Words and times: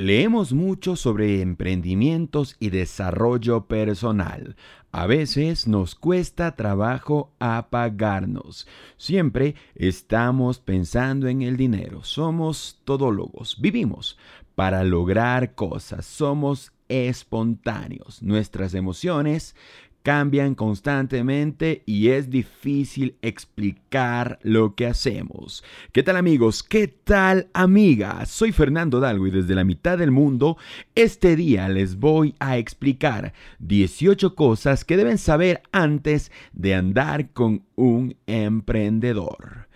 Leemos 0.00 0.54
mucho 0.54 0.96
sobre 0.96 1.42
emprendimientos 1.42 2.56
y 2.58 2.70
desarrollo 2.70 3.66
personal. 3.66 4.56
A 4.92 5.06
veces 5.06 5.68
nos 5.68 5.94
cuesta 5.94 6.56
trabajo 6.56 7.34
apagarnos. 7.38 8.66
Siempre 8.96 9.56
estamos 9.74 10.58
pensando 10.58 11.28
en 11.28 11.42
el 11.42 11.58
dinero. 11.58 12.02
Somos 12.02 12.80
todólogos. 12.84 13.60
Vivimos 13.60 14.16
para 14.54 14.84
lograr 14.84 15.54
cosas. 15.54 16.06
Somos 16.06 16.72
espontáneos. 16.88 18.22
Nuestras 18.22 18.72
emociones 18.72 19.54
cambian 20.02 20.54
constantemente 20.54 21.82
y 21.86 22.08
es 22.08 22.30
difícil 22.30 23.16
explicar 23.22 24.38
lo 24.42 24.74
que 24.74 24.86
hacemos. 24.86 25.64
¿Qué 25.92 26.02
tal 26.02 26.16
amigos? 26.16 26.62
¿Qué 26.62 26.88
tal 26.88 27.48
amigas? 27.52 28.30
Soy 28.30 28.52
Fernando 28.52 29.00
Dalgo 29.00 29.26
y 29.26 29.30
desde 29.30 29.54
la 29.54 29.64
mitad 29.64 29.98
del 29.98 30.10
mundo 30.10 30.56
este 30.94 31.36
día 31.36 31.68
les 31.68 31.96
voy 31.96 32.34
a 32.38 32.58
explicar 32.58 33.32
18 33.58 34.34
cosas 34.34 34.84
que 34.84 34.96
deben 34.96 35.18
saber 35.18 35.62
antes 35.72 36.32
de 36.52 36.74
andar 36.74 37.30
con 37.32 37.64
un 37.76 38.16
emprendedor. 38.26 39.68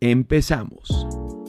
Empezamos. 0.00 1.39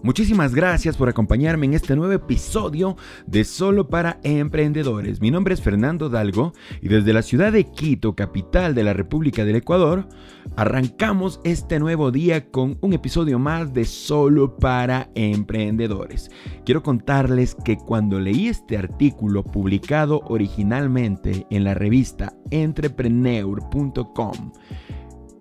Muchísimas 0.00 0.54
gracias 0.54 0.96
por 0.96 1.08
acompañarme 1.08 1.66
en 1.66 1.74
este 1.74 1.96
nuevo 1.96 2.12
episodio 2.12 2.96
de 3.26 3.44
Solo 3.44 3.88
para 3.88 4.20
Emprendedores. 4.22 5.20
Mi 5.20 5.32
nombre 5.32 5.54
es 5.54 5.60
Fernando 5.60 6.08
Dalgo 6.08 6.52
y 6.80 6.88
desde 6.88 7.12
la 7.12 7.22
ciudad 7.22 7.50
de 7.50 7.64
Quito, 7.64 8.14
capital 8.14 8.76
de 8.76 8.84
la 8.84 8.92
República 8.92 9.44
del 9.44 9.56
Ecuador, 9.56 10.08
arrancamos 10.54 11.40
este 11.42 11.80
nuevo 11.80 12.12
día 12.12 12.48
con 12.48 12.78
un 12.80 12.92
episodio 12.92 13.40
más 13.40 13.74
de 13.74 13.84
Solo 13.84 14.56
para 14.56 15.10
Emprendedores. 15.16 16.30
Quiero 16.64 16.84
contarles 16.84 17.56
que 17.64 17.76
cuando 17.76 18.20
leí 18.20 18.46
este 18.46 18.78
artículo 18.78 19.42
publicado 19.42 20.20
originalmente 20.26 21.44
en 21.50 21.64
la 21.64 21.74
revista 21.74 22.34
entrepreneur.com 22.52 24.52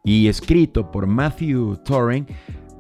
y 0.08 0.30
escrito 0.30 0.89
por 0.89 1.05
Matthew 1.05 1.75
Torren, 1.83 2.25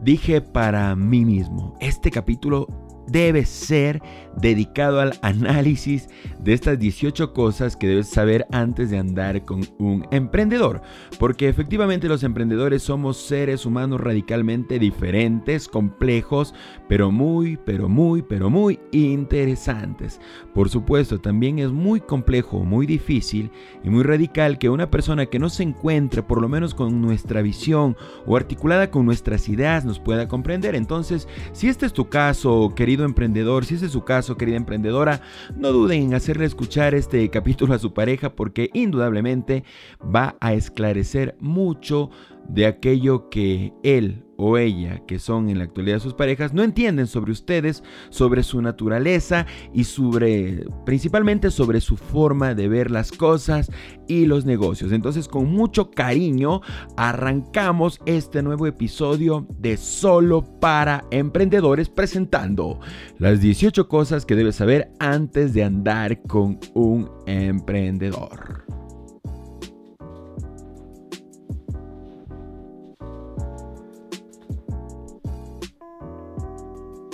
dije 0.01 0.41
para 0.41 0.95
mí 0.95 1.25
mismo, 1.25 1.75
este 1.79 2.11
capítulo 2.11 2.67
debe 3.07 3.45
ser 3.45 4.01
dedicado 4.39 4.99
al 4.99 5.17
análisis 5.21 6.09
de 6.39 6.53
estas 6.53 6.77
18 6.77 7.33
cosas 7.33 7.75
que 7.75 7.87
debes 7.87 8.09
saber 8.09 8.45
antes 8.51 8.91
de 8.91 8.99
andar 8.99 9.43
con 9.45 9.61
un 9.79 10.05
emprendedor. 10.11 10.81
Porque 11.19 11.49
efectivamente 11.49 12.07
los 12.07 12.23
emprendedores 12.23 12.83
somos 12.83 13.17
seres 13.17 13.65
humanos 13.65 14.01
radicalmente 14.01 14.79
diferentes, 14.79 15.67
complejos, 15.67 16.53
pero 16.87 17.11
muy, 17.11 17.57
pero 17.57 17.89
muy, 17.89 18.21
pero 18.21 18.49
muy 18.49 18.79
interesantes. 18.91 20.19
Por 20.53 20.69
supuesto, 20.69 21.19
también 21.19 21.59
es 21.59 21.71
muy 21.71 21.99
complejo, 21.99 22.63
muy 22.63 22.85
difícil 22.85 23.51
y 23.83 23.89
muy 23.89 24.03
radical 24.03 24.57
que 24.57 24.69
una 24.69 24.91
persona 24.91 25.25
que 25.25 25.39
no 25.39 25.49
se 25.49 25.63
encuentre 25.63 26.23
por 26.23 26.41
lo 26.41 26.49
menos 26.49 26.73
con 26.73 27.01
nuestra 27.01 27.41
visión 27.41 27.95
o 28.25 28.35
articulada 28.35 28.91
con 28.91 29.05
nuestras 29.05 29.49
ideas 29.49 29.85
nos 29.85 29.99
pueda 29.99 30.27
comprender. 30.27 30.75
Entonces, 30.75 31.27
si 31.53 31.67
este 31.67 31.85
es 31.85 31.93
tu 31.93 32.09
caso, 32.09 32.73
querido 32.75 32.96
emprendedor, 33.03 33.65
si 33.65 33.75
ese 33.75 33.87
es 33.87 33.91
su 33.91 34.03
caso, 34.03 34.37
querida 34.37 34.57
emprendedora, 34.57 35.21
no 35.55 35.71
duden 35.71 36.03
en 36.03 36.13
hacerle 36.13 36.45
escuchar 36.45 36.93
este 36.93 37.29
capítulo 37.31 37.73
a 37.73 37.79
su 37.79 37.93
pareja 37.93 38.35
porque 38.35 38.69
indudablemente 38.73 39.63
va 40.03 40.35
a 40.39 40.53
esclarecer 40.53 41.35
mucho 41.39 42.09
de 42.47 42.65
aquello 42.65 43.29
que 43.29 43.73
él 43.83 44.26
o 44.37 44.57
ella, 44.57 45.01
que 45.07 45.19
son 45.19 45.49
en 45.49 45.57
la 45.57 45.65
actualidad 45.65 45.99
sus 45.99 46.13
parejas, 46.13 46.53
no 46.53 46.63
entienden 46.63 47.07
sobre 47.07 47.31
ustedes, 47.31 47.83
sobre 48.09 48.43
su 48.43 48.61
naturaleza 48.61 49.45
y 49.73 49.83
sobre, 49.83 50.65
principalmente 50.85 51.51
sobre 51.51 51.81
su 51.81 51.97
forma 51.97 52.53
de 52.53 52.67
ver 52.67 52.91
las 52.91 53.11
cosas 53.11 53.71
y 54.07 54.25
los 54.25 54.45
negocios. 54.45 54.91
Entonces, 54.91 55.27
con 55.27 55.51
mucho 55.51 55.91
cariño, 55.91 56.61
arrancamos 56.95 57.99
este 58.05 58.43
nuevo 58.43 58.67
episodio 58.67 59.47
de 59.59 59.77
Solo 59.77 60.43
para 60.59 61.05
Emprendedores 61.11 61.89
presentando 61.89 62.79
las 63.17 63.41
18 63.41 63.87
cosas 63.87 64.25
que 64.25 64.35
debes 64.35 64.55
saber 64.55 64.91
antes 64.99 65.53
de 65.53 65.63
andar 65.63 66.21
con 66.23 66.59
un 66.73 67.09
emprendedor. 67.25 68.66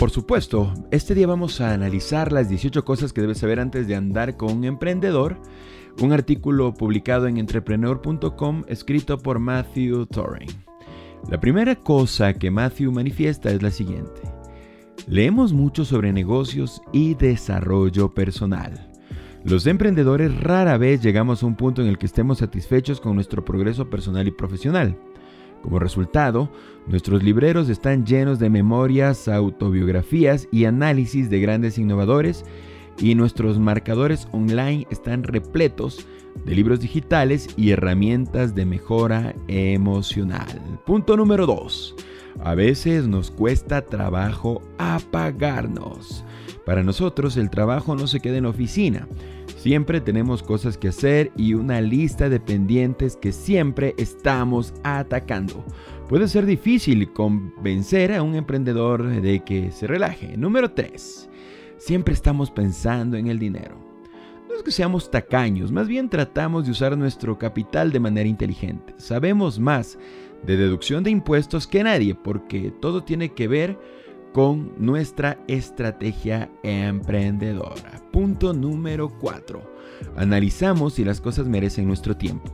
Por 0.04 0.12
supuesto, 0.12 0.74
este 0.92 1.16
día 1.16 1.28
vamos 1.28 1.62
a 1.62 1.74
analizar 1.74 2.34
las 2.34 2.50
18 2.50 2.84
cosas 2.84 3.14
que 3.14 3.22
debes 3.22 3.38
saber 3.38 3.62
antes 3.62 3.88
de 3.88 3.96
andar 3.96 4.36
con 4.36 4.58
un 4.58 4.66
emprendedor, 4.66 5.38
un 6.02 6.12
artículo 6.12 6.74
publicado 6.74 7.26
en 7.28 7.38
entrepreneur.com 7.38 8.64
escrito 8.68 9.18
por 9.18 9.40
Matthew 9.40 10.08
Torring. 10.08 10.50
La 11.30 11.40
primera 11.40 11.78
cosa 11.78 12.34
que 12.34 12.52
Matthew 12.52 12.92
manifiesta 12.92 13.50
es 13.52 13.64
la 13.64 13.72
siguiente. 13.72 14.22
Leemos 15.08 15.54
mucho 15.54 15.86
sobre 15.86 16.12
negocios 16.12 16.82
y 16.92 17.16
desarrollo 17.16 18.14
personal. 18.14 18.92
Los 19.46 19.68
emprendedores 19.68 20.38
rara 20.38 20.78
vez 20.78 21.02
llegamos 21.02 21.44
a 21.44 21.46
un 21.46 21.56
punto 21.56 21.82
en 21.82 21.88
el 21.88 21.98
que 21.98 22.08
estemos 22.08 22.40
satisfechos 22.40 23.00
con 23.00 23.16
nuestro 23.16 23.46
progreso 23.46 23.90
personal 23.90 24.28
y 24.28 24.32
profesional. 24.32 24.98
Como 25.64 25.80
resultado, 25.80 26.52
nuestros 26.88 27.24
libreros 27.24 27.70
están 27.70 28.06
llenos 28.06 28.38
de 28.38 28.50
memorias, 28.50 29.30
autobiografías 29.30 30.50
y 30.52 30.66
análisis 30.66 31.30
de 31.30 31.40
grandes 31.40 31.78
innovadores 31.78 32.44
y 33.00 33.16
nuestros 33.16 33.60
marcadores 33.60 34.28
online 34.34 34.86
están 34.92 35.24
repletos 35.24 36.06
de 36.46 36.54
libros 36.54 36.82
digitales 36.82 37.48
y 37.56 37.72
herramientas 37.72 38.54
de 38.54 38.66
mejora 38.66 39.34
emocional. 39.48 40.48
Punto 40.86 41.16
número 41.16 41.46
2. 41.46 41.96
A 42.44 42.56
veces 42.56 43.08
nos 43.08 43.32
cuesta 43.32 43.84
trabajo 43.84 44.62
apagarnos. 44.78 46.26
Para 46.66 46.84
nosotros 46.84 47.36
el 47.38 47.50
trabajo 47.50 47.96
no 47.96 48.08
se 48.08 48.20
queda 48.20 48.38
en 48.38 48.46
oficina. 48.46 49.08
Siempre 49.58 50.02
tenemos 50.02 50.44
cosas 50.44 50.78
que 50.78 50.90
hacer 50.90 51.32
y 51.38 51.54
una 51.54 51.82
lista 51.82 52.30
de 52.30 52.40
pendientes 52.40 53.16
que 53.18 53.32
siempre 53.32 53.96
estamos 53.98 54.74
atacando. 54.84 55.64
Puede 56.08 56.28
ser 56.28 56.46
difícil 56.46 57.12
convencer 57.12 58.14
a 58.14 58.22
un 58.22 58.36
emprendedor 58.36 59.06
de 59.08 59.40
que 59.44 59.72
se 59.72 59.88
relaje. 59.88 60.38
Número 60.38 60.72
3. 60.72 61.30
Siempre 61.78 62.14
estamos 62.14 62.52
pensando 62.52 63.18
en 63.18 63.28
el 63.28 63.40
dinero. 63.40 63.78
No 64.50 64.56
es 64.56 64.64
que 64.64 64.72
seamos 64.72 65.10
tacaños, 65.10 65.72
más 65.72 65.88
bien 65.88 66.10
tratamos 66.10 66.66
de 66.66 66.72
usar 66.72 66.98
nuestro 66.98 67.40
capital 67.40 67.92
de 67.92 68.00
manera 68.00 68.30
inteligente. 68.30 68.94
Sabemos 68.98 69.60
más 69.60 69.98
de 70.46 70.58
deducción 70.58 71.04
de 71.04 71.10
impuestos 71.10 71.68
que 71.68 71.84
nadie 71.84 72.16
porque 72.16 72.72
todo 72.80 73.04
tiene 73.04 73.30
que 73.30 73.48
ver 73.48 73.80
con 74.34 74.74
nuestra 74.78 75.38
estrategia 75.48 76.50
emprendedora. 76.64 78.02
Punto 78.12 78.52
número 78.52 79.10
4. 79.20 79.62
Analizamos 80.18 80.96
si 80.96 81.06
las 81.06 81.22
cosas 81.22 81.48
merecen 81.48 81.88
nuestro 81.88 82.18
tiempo. 82.18 82.52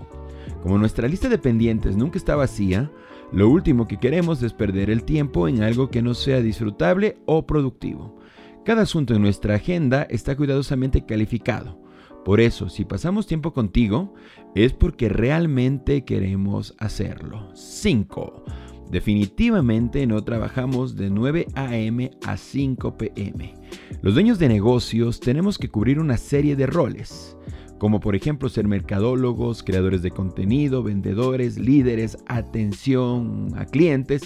Como 0.62 0.78
nuestra 0.78 1.08
lista 1.08 1.30
de 1.30 1.38
pendientes 1.38 1.96
nunca 1.96 2.18
está 2.18 2.36
vacía, 2.36 2.92
lo 3.32 3.50
último 3.50 3.88
que 3.88 3.98
queremos 3.98 4.44
es 4.44 4.54
perder 4.54 4.90
el 4.90 5.04
tiempo 5.04 5.48
en 5.48 5.64
algo 5.64 5.90
que 5.90 6.02
no 6.02 6.14
sea 6.14 6.42
disfrutable 6.42 7.18
o 7.26 7.48
productivo. 7.48 8.20
Cada 8.66 8.82
asunto 8.82 9.16
en 9.16 9.22
nuestra 9.22 9.56
agenda 9.56 10.04
está 10.04 10.36
cuidadosamente 10.36 11.06
calificado. 11.06 11.80
Por 12.26 12.42
eso, 12.42 12.68
si 12.68 12.84
pasamos 12.84 13.26
tiempo 13.26 13.54
contigo, 13.54 14.14
es 14.54 14.74
porque 14.74 15.08
realmente 15.08 16.04
queremos 16.04 16.76
hacerlo. 16.78 17.50
5. 17.56 18.44
Definitivamente 18.90 20.08
no 20.08 20.24
trabajamos 20.24 20.96
de 20.96 21.10
9 21.12 21.48
a.m. 21.54 22.10
a 22.26 22.38
5 22.38 22.98
p.m. 22.98 23.54
Los 24.02 24.16
dueños 24.16 24.40
de 24.40 24.50
negocios 24.50 25.20
tenemos 25.20 25.60
que 25.60 25.70
cubrir 25.70 26.00
una 26.00 26.18
serie 26.18 26.56
de 26.56 26.66
roles, 26.66 27.38
como 27.78 28.00
por 28.00 28.16
ejemplo 28.16 28.50
ser 28.50 28.68
mercadólogos, 28.68 29.62
creadores 29.62 30.02
de 30.02 30.10
contenido, 30.10 30.82
vendedores, 30.82 31.60
líderes, 31.60 32.18
atención 32.28 33.52
a 33.56 33.66
clientes, 33.66 34.24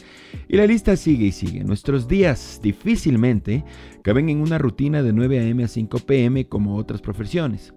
y 0.48 0.56
la 0.56 0.66
lista 0.66 0.95
sigue 0.95 1.25
y 1.25 1.31
sigue. 1.33 1.66
Nuestros 1.66 2.07
días 2.07 2.62
difícilmente 2.63 3.66
caben 4.01 4.30
en 4.30 4.39
una 4.39 4.57
rutina 4.57 5.04
de 5.04 5.12
9 5.12 5.39
a.m. 5.39 5.66
a 5.66 5.68
5 5.68 6.00
p.m. 6.00 6.48
como 6.48 6.77
otras 6.77 7.01
profesiones 7.01 7.74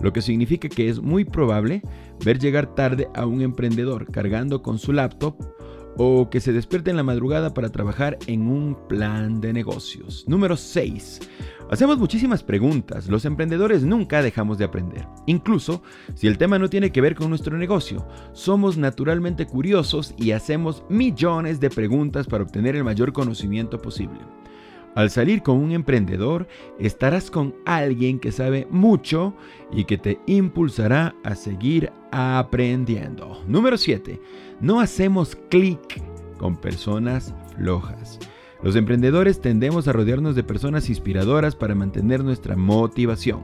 lo 0.00 0.12
que 0.12 0.22
significa 0.22 0.68
que 0.68 0.88
es 0.88 1.00
muy 1.00 1.24
probable 1.24 1.82
ver 2.24 2.38
llegar 2.38 2.74
tarde 2.74 3.08
a 3.14 3.26
un 3.26 3.42
emprendedor 3.42 4.10
cargando 4.10 4.62
con 4.62 4.78
su 4.78 4.92
laptop 4.92 5.36
o 5.98 6.30
que 6.30 6.40
se 6.40 6.52
despierte 6.52 6.90
en 6.90 6.96
la 6.96 7.02
madrugada 7.02 7.52
para 7.52 7.68
trabajar 7.68 8.18
en 8.26 8.48
un 8.48 8.76
plan 8.88 9.40
de 9.42 9.52
negocios. 9.52 10.24
Número 10.26 10.56
6. 10.56 11.20
Hacemos 11.70 11.98
muchísimas 11.98 12.42
preguntas, 12.42 13.08
los 13.08 13.26
emprendedores 13.26 13.82
nunca 13.82 14.22
dejamos 14.22 14.56
de 14.56 14.64
aprender. 14.64 15.06
Incluso 15.26 15.82
si 16.14 16.26
el 16.26 16.38
tema 16.38 16.58
no 16.58 16.70
tiene 16.70 16.92
que 16.92 17.02
ver 17.02 17.14
con 17.14 17.28
nuestro 17.28 17.58
negocio, 17.58 18.08
somos 18.32 18.78
naturalmente 18.78 19.44
curiosos 19.44 20.14
y 20.16 20.30
hacemos 20.30 20.82
millones 20.88 21.60
de 21.60 21.68
preguntas 21.68 22.26
para 22.26 22.44
obtener 22.44 22.74
el 22.74 22.84
mayor 22.84 23.12
conocimiento 23.12 23.82
posible. 23.82 24.20
Al 24.98 25.10
salir 25.10 25.44
con 25.44 25.58
un 25.58 25.70
emprendedor, 25.70 26.48
estarás 26.80 27.30
con 27.30 27.54
alguien 27.64 28.18
que 28.18 28.32
sabe 28.32 28.66
mucho 28.68 29.32
y 29.70 29.84
que 29.84 29.96
te 29.96 30.18
impulsará 30.26 31.14
a 31.22 31.36
seguir 31.36 31.92
aprendiendo. 32.10 33.40
Número 33.46 33.78
7. 33.78 34.20
No 34.60 34.80
hacemos 34.80 35.36
clic 35.50 36.02
con 36.36 36.56
personas 36.56 37.32
flojas. 37.56 38.18
Los 38.60 38.74
emprendedores 38.74 39.40
tendemos 39.40 39.86
a 39.86 39.92
rodearnos 39.92 40.34
de 40.34 40.42
personas 40.42 40.88
inspiradoras 40.88 41.54
para 41.54 41.76
mantener 41.76 42.24
nuestra 42.24 42.56
motivación. 42.56 43.42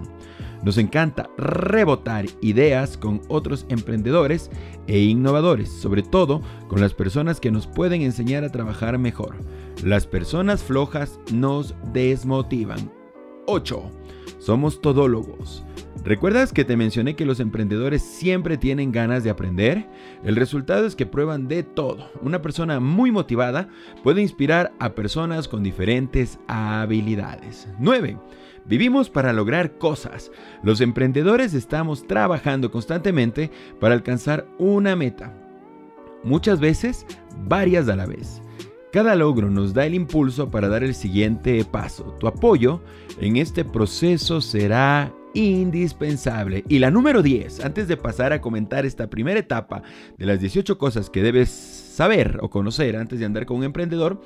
Nos 0.65 0.79
encanta 0.79 1.29
rebotar 1.37 2.25
ideas 2.41 2.97
con 2.97 3.21
otros 3.29 3.67
emprendedores 3.69 4.51
e 4.87 5.01
innovadores, 5.01 5.71
sobre 5.71 6.03
todo 6.03 6.41
con 6.69 6.81
las 6.81 6.95
personas 6.95 7.39
que 7.39 7.51
nos 7.51 7.67
pueden 7.67 8.01
enseñar 8.01 8.45
a 8.45 8.51
trabajar 8.51 8.99
mejor. 8.99 9.37
Las 9.83 10.07
personas 10.07 10.63
flojas 10.63 11.21
nos 11.31 11.75
desmotivan. 11.93 12.91
8. 13.47 13.91
Somos 14.39 14.81
todólogos. 14.81 15.63
¿Recuerdas 16.03 16.53
que 16.53 16.65
te 16.65 16.77
mencioné 16.77 17.15
que 17.15 17.25
los 17.25 17.41
emprendedores 17.41 18.03
siempre 18.03 18.59
tienen 18.59 18.93
ganas 18.93 19.25
de 19.25 19.31
aprender? 19.31 19.87
El 20.23 20.37
resultado 20.37 20.87
es 20.87 20.97
que 20.97 21.07
prueban 21.07 21.49
de 21.49 21.63
todo. 21.63 22.11
Una 22.21 22.43
persona 22.43 22.81
muy 22.81 23.11
motivada 23.11 23.69
puede 24.03 24.21
inspirar 24.21 24.73
a 24.79 24.95
personas 24.95 25.49
con 25.49 25.63
diferentes 25.63 26.39
habilidades. 26.47 27.69
9. 27.79 28.19
Vivimos 28.67 29.09
para 29.09 29.33
lograr 29.33 29.79
cosas. 29.79 30.31
Los 30.63 30.81
emprendedores 30.81 31.55
estamos 31.55 32.07
trabajando 32.07 32.71
constantemente 32.71 33.51
para 33.81 33.95
alcanzar 33.95 34.47
una 34.59 34.97
meta. 34.97 35.33
Muchas 36.23 36.61
veces, 36.61 37.07
varias 37.47 37.89
a 37.89 37.97
la 37.97 38.07
vez. 38.07 38.43
Cada 38.93 39.15
logro 39.17 39.51
nos 39.51 39.75
da 39.75 39.87
el 39.87 39.95
impulso 39.95 40.51
para 40.51 40.69
dar 40.69 40.85
el 40.85 40.95
siguiente 40.95 41.65
paso. 41.65 42.17
Tu 42.21 42.27
apoyo 42.27 42.81
en 43.21 43.37
este 43.37 43.65
proceso 43.65 44.41
será 44.41 45.13
indispensable. 45.35 46.65
Y 46.69 46.79
la 46.79 46.91
número 46.91 47.23
10, 47.23 47.65
antes 47.65 47.89
de 47.89 47.97
pasar 47.97 48.33
a 48.33 48.41
comentar 48.41 48.87
esta 48.87 49.11
primera 49.11 49.39
etapa 49.39 49.83
de 50.17 50.27
las 50.27 50.41
18 50.41 50.79
cosas 50.79 51.11
que 51.11 51.23
debes 51.23 51.51
saber 51.51 52.39
o 52.41 52.51
conocer 52.51 52.97
antes 52.97 53.19
de 53.19 53.27
andar 53.27 53.47
con 53.47 53.59
un 53.59 53.65
emprendedor, 53.65 54.21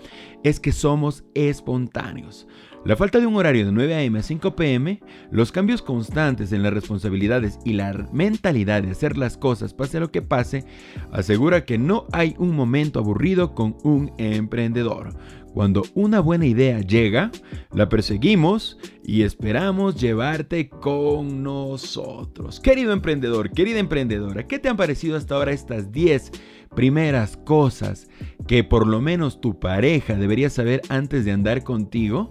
es 0.44 0.60
que 0.60 0.72
somos 0.72 1.24
espontáneos. 1.34 2.46
La 2.84 2.96
falta 2.96 3.18
de 3.18 3.26
un 3.26 3.36
horario 3.36 3.66
de 3.66 3.72
9 3.72 3.94
a.m. 3.94 4.18
a 4.18 4.22
5 4.22 4.54
p.m., 4.54 5.00
los 5.30 5.50
cambios 5.50 5.82
constantes 5.82 6.52
en 6.52 6.62
las 6.62 6.72
responsabilidades 6.72 7.58
y 7.64 7.72
la 7.72 8.08
mentalidad 8.12 8.82
de 8.82 8.92
hacer 8.92 9.18
las 9.18 9.36
cosas 9.36 9.74
pase 9.74 10.00
lo 10.00 10.12
que 10.12 10.22
pase, 10.22 10.64
asegura 11.12 11.64
que 11.64 11.76
no 11.76 12.06
hay 12.12 12.34
un 12.38 12.54
momento 12.54 13.00
aburrido 13.00 13.54
con 13.54 13.76
un 13.82 14.12
emprendedor. 14.16 15.14
Cuando 15.58 15.82
una 15.94 16.20
buena 16.20 16.46
idea 16.46 16.78
llega, 16.78 17.32
la 17.74 17.88
perseguimos 17.88 18.78
y 19.02 19.22
esperamos 19.22 20.00
llevarte 20.00 20.68
con 20.68 21.42
nosotros. 21.42 22.60
Querido 22.60 22.92
emprendedor, 22.92 23.50
querida 23.50 23.80
emprendedora, 23.80 24.46
¿qué 24.46 24.60
te 24.60 24.68
han 24.68 24.76
parecido 24.76 25.16
hasta 25.16 25.34
ahora 25.34 25.50
estas 25.50 25.90
10 25.90 26.30
primeras 26.76 27.36
cosas 27.38 28.06
que 28.46 28.62
por 28.62 28.86
lo 28.86 29.00
menos 29.00 29.40
tu 29.40 29.58
pareja 29.58 30.14
debería 30.14 30.48
saber 30.48 30.80
antes 30.90 31.24
de 31.24 31.32
andar 31.32 31.64
contigo? 31.64 32.30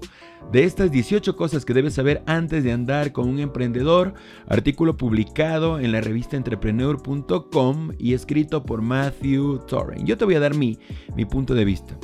De 0.53 0.63
estas 0.63 0.89
18 0.89 1.35
cosas 1.35 1.65
que 1.65 1.73
debes 1.73 1.95
saber 1.95 2.23
antes 2.27 2.63
de 2.63 2.71
andar 2.71 3.12
con 3.12 3.27
un 3.27 3.39
emprendedor, 3.39 4.13
artículo 4.47 4.95
publicado 4.95 5.81
en 5.81 5.91
la 5.91 6.00
revista 6.00 6.38
entrepreneur.com 6.38 7.91
y 8.00 8.13
escrito 8.13 8.63
por 8.63 8.81
Matthew 8.81 9.65
Torren. 9.68 10.06
Yo 10.06 10.18
te 10.18 10.23
voy 10.23 10.35
a 10.35 10.39
dar 10.39 10.56
mi, 10.56 10.80
mi 11.13 11.25
punto 11.25 11.56
de 11.56 11.65
vista. 11.65 12.00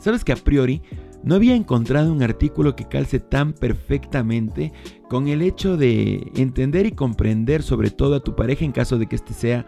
Sabes 0.00 0.24
que 0.24 0.32
a 0.32 0.36
priori 0.36 0.82
no 1.22 1.34
había 1.34 1.54
encontrado 1.54 2.12
un 2.12 2.22
artículo 2.22 2.74
que 2.74 2.88
calce 2.88 3.20
tan 3.20 3.52
perfectamente 3.52 4.72
con 5.08 5.28
el 5.28 5.42
hecho 5.42 5.76
de 5.76 6.30
entender 6.34 6.86
y 6.86 6.92
comprender 6.92 7.62
sobre 7.62 7.90
todo 7.90 8.16
a 8.16 8.24
tu 8.24 8.34
pareja 8.34 8.64
en 8.64 8.72
caso 8.72 8.98
de 8.98 9.06
que 9.06 9.16
éste 9.16 9.34
sea 9.34 9.66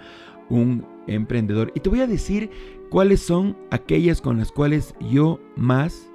un 0.49 0.87
emprendedor. 1.07 1.71
Y 1.75 1.81
te 1.81 1.91
voy 1.91 2.01
a 2.01 2.07
decir 2.07 2.51
cuáles 2.91 3.21
son 3.21 3.57
aquellas 3.71 4.21
con 4.21 4.39
las 4.39 4.51
cuales 4.51 4.95
yo 5.11 5.39
más 5.55 6.11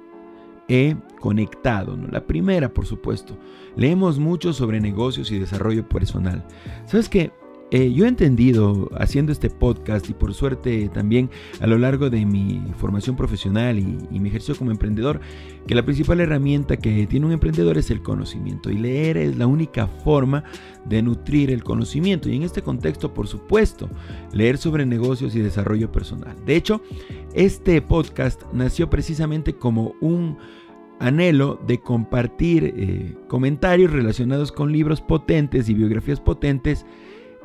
he 0.68 0.96
conectado. 1.20 1.96
La 2.10 2.26
primera, 2.26 2.74
por 2.74 2.86
supuesto, 2.86 3.38
leemos 3.76 4.18
mucho 4.18 4.52
sobre 4.52 4.80
negocios 4.80 5.30
y 5.30 5.38
desarrollo 5.38 5.88
personal. 5.88 6.44
¿Sabes 6.86 7.08
qué? 7.08 7.32
Eh, 7.70 7.92
yo 7.92 8.06
he 8.06 8.08
entendido 8.08 8.88
haciendo 8.96 9.30
este 9.30 9.50
podcast 9.50 10.08
y 10.08 10.14
por 10.14 10.32
suerte 10.32 10.88
también 10.88 11.28
a 11.60 11.66
lo 11.66 11.76
largo 11.76 12.08
de 12.08 12.24
mi 12.24 12.62
formación 12.78 13.14
profesional 13.14 13.78
y, 13.78 14.18
mi 14.18 14.30
ejercicio 14.30 14.56
como 14.56 14.70
emprendedor, 14.70 15.20
que 15.66 15.74
la 15.74 15.84
principal 15.84 16.20
herramienta 16.20 16.78
que 16.78 17.06
tiene 17.06 17.26
un 17.26 17.32
emprendedor 17.32 17.76
es 17.76 17.90
el 17.90 18.02
conocimiento 18.02 18.70
y 18.70 18.78
leer 18.78 19.18
es 19.18 19.36
la 19.36 19.46
única 19.46 19.86
forma 19.86 20.44
de 20.86 21.02
nutrir 21.02 21.50
el 21.50 21.62
conocimiento 21.62 22.30
y 22.30 22.36
en 22.36 22.42
este 22.42 22.62
contexto 22.62 23.12
por 23.12 23.28
supuesto 23.28 23.90
leer 24.32 24.56
sobre 24.56 24.86
negocios 24.86 25.34
y 25.34 25.40
desarrollo 25.40 25.92
personal. 25.92 26.36
De 26.46 26.56
hecho, 26.56 26.80
este 27.34 27.82
podcast 27.82 28.42
nació 28.52 28.88
precisamente 28.88 29.52
como 29.52 29.94
un 30.00 30.38
anhelo 31.00 31.60
de 31.66 31.78
compartir 31.80 32.74
eh, 32.76 33.14
comentarios 33.28 33.92
relacionados 33.92 34.52
con 34.52 34.72
libros 34.72 35.00
potentes 35.00 35.68
y 35.68 35.74
biografías 35.74 36.20
potentes 36.20 36.86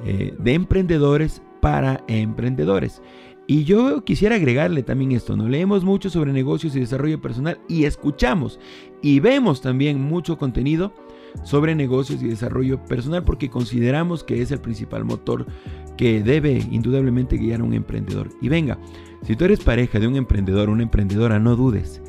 eh, 0.05 0.33
de 0.37 0.53
emprendedores 0.53 1.41
para 1.61 2.03
emprendedores. 2.07 3.01
Y 3.45 3.65
yo 3.65 4.05
quisiera 4.05 4.35
agregarle 4.35 4.83
también 4.83 5.11
esto, 5.11 5.35
¿no? 5.35 5.49
Leemos 5.49 5.83
mucho 5.83 6.09
sobre 6.09 6.31
negocios 6.31 6.75
y 6.75 6.79
desarrollo 6.79 7.21
personal 7.21 7.59
y 7.67 7.83
escuchamos 7.83 8.59
y 9.01 9.19
vemos 9.19 9.61
también 9.61 10.01
mucho 10.01 10.37
contenido 10.37 10.93
sobre 11.43 11.75
negocios 11.75 12.21
y 12.23 12.27
desarrollo 12.27 12.83
personal 12.85 13.23
porque 13.23 13.49
consideramos 13.49 14.23
que 14.23 14.41
es 14.41 14.51
el 14.51 14.59
principal 14.59 15.03
motor 15.03 15.45
que 15.97 16.23
debe 16.23 16.63
indudablemente 16.71 17.37
guiar 17.37 17.61
a 17.61 17.65
un 17.65 17.73
emprendedor. 17.73 18.29
Y 18.41 18.47
venga, 18.47 18.79
si 19.23 19.35
tú 19.35 19.45
eres 19.45 19.59
pareja 19.59 19.99
de 19.99 20.07
un 20.07 20.15
emprendedor, 20.15 20.69
una 20.69 20.83
emprendedora, 20.83 21.39
no 21.39 21.55
dudes 21.55 22.01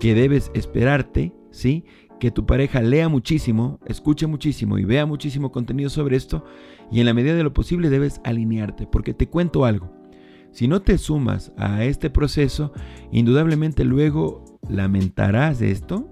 que 0.00 0.14
debes 0.14 0.50
esperarte, 0.54 1.32
¿sí? 1.50 1.84
Que 2.24 2.30
tu 2.30 2.46
pareja 2.46 2.80
lea 2.80 3.10
muchísimo, 3.10 3.80
escuche 3.84 4.26
muchísimo 4.26 4.78
y 4.78 4.86
vea 4.86 5.04
muchísimo 5.04 5.52
contenido 5.52 5.90
sobre 5.90 6.16
esto 6.16 6.42
y 6.90 7.00
en 7.00 7.04
la 7.04 7.12
medida 7.12 7.34
de 7.34 7.42
lo 7.42 7.52
posible 7.52 7.90
debes 7.90 8.22
alinearte, 8.24 8.86
porque 8.86 9.12
te 9.12 9.28
cuento 9.28 9.66
algo. 9.66 9.92
Si 10.50 10.66
no 10.66 10.80
te 10.80 10.96
sumas 10.96 11.52
a 11.58 11.84
este 11.84 12.08
proceso, 12.08 12.72
indudablemente 13.12 13.84
luego 13.84 14.58
lamentarás 14.70 15.60
esto 15.60 16.10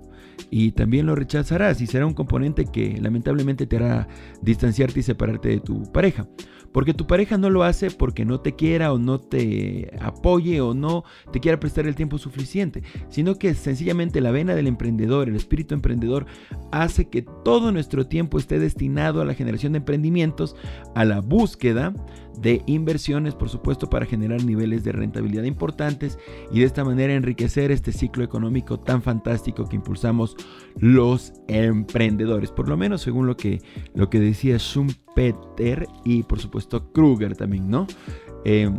y 0.50 0.72
también 0.72 1.06
lo 1.06 1.14
rechazarás 1.14 1.80
y 1.80 1.86
será 1.86 2.04
un 2.04 2.12
componente 2.12 2.66
que 2.66 3.00
lamentablemente 3.00 3.64
te 3.64 3.76
hará 3.76 4.06
distanciarte 4.42 5.00
y 5.00 5.04
separarte 5.04 5.48
de 5.48 5.60
tu 5.60 5.90
pareja. 5.92 6.28
Porque 6.72 6.94
tu 6.94 7.06
pareja 7.06 7.38
no 7.38 7.50
lo 7.50 7.62
hace 7.62 7.90
porque 7.90 8.24
no 8.24 8.40
te 8.40 8.54
quiera 8.54 8.92
o 8.92 8.98
no 8.98 9.20
te 9.20 9.90
apoye 10.00 10.60
o 10.60 10.74
no 10.74 11.04
te 11.32 11.40
quiera 11.40 11.60
prestar 11.60 11.86
el 11.86 11.94
tiempo 11.94 12.18
suficiente, 12.18 12.82
sino 13.08 13.36
que 13.36 13.54
sencillamente 13.54 14.20
la 14.20 14.30
vena 14.30 14.54
del 14.54 14.66
emprendedor, 14.66 15.28
el 15.28 15.36
espíritu 15.36 15.74
emprendedor, 15.74 16.26
hace 16.70 17.08
que 17.08 17.22
todo 17.22 17.72
nuestro 17.72 18.06
tiempo 18.06 18.38
esté 18.38 18.58
destinado 18.58 19.20
a 19.20 19.24
la 19.24 19.34
generación 19.34 19.72
de 19.72 19.78
emprendimientos, 19.78 20.56
a 20.94 21.04
la 21.04 21.20
búsqueda 21.20 21.94
de 22.40 22.62
inversiones, 22.66 23.34
por 23.34 23.48
supuesto, 23.48 23.88
para 23.88 24.06
generar 24.06 24.44
niveles 24.44 24.84
de 24.84 24.92
rentabilidad 24.92 25.44
importantes 25.44 26.18
y 26.50 26.60
de 26.60 26.66
esta 26.66 26.84
manera 26.84 27.14
enriquecer 27.14 27.70
este 27.70 27.92
ciclo 27.92 28.24
económico 28.24 28.80
tan 28.80 29.02
fantástico 29.02 29.68
que 29.68 29.76
impulsamos 29.76 30.36
los 30.76 31.32
emprendedores, 31.48 32.50
por 32.50 32.68
lo 32.68 32.76
menos 32.76 33.02
según 33.02 33.26
lo 33.26 33.36
que, 33.36 33.60
lo 33.94 34.10
que 34.10 34.20
decía 34.20 34.58
Schumpeter 34.58 35.86
y 36.04 36.22
por 36.22 36.40
supuesto 36.40 36.92
Kruger 36.92 37.36
también, 37.36 37.68
¿no? 37.68 37.86
Eh, 38.44 38.70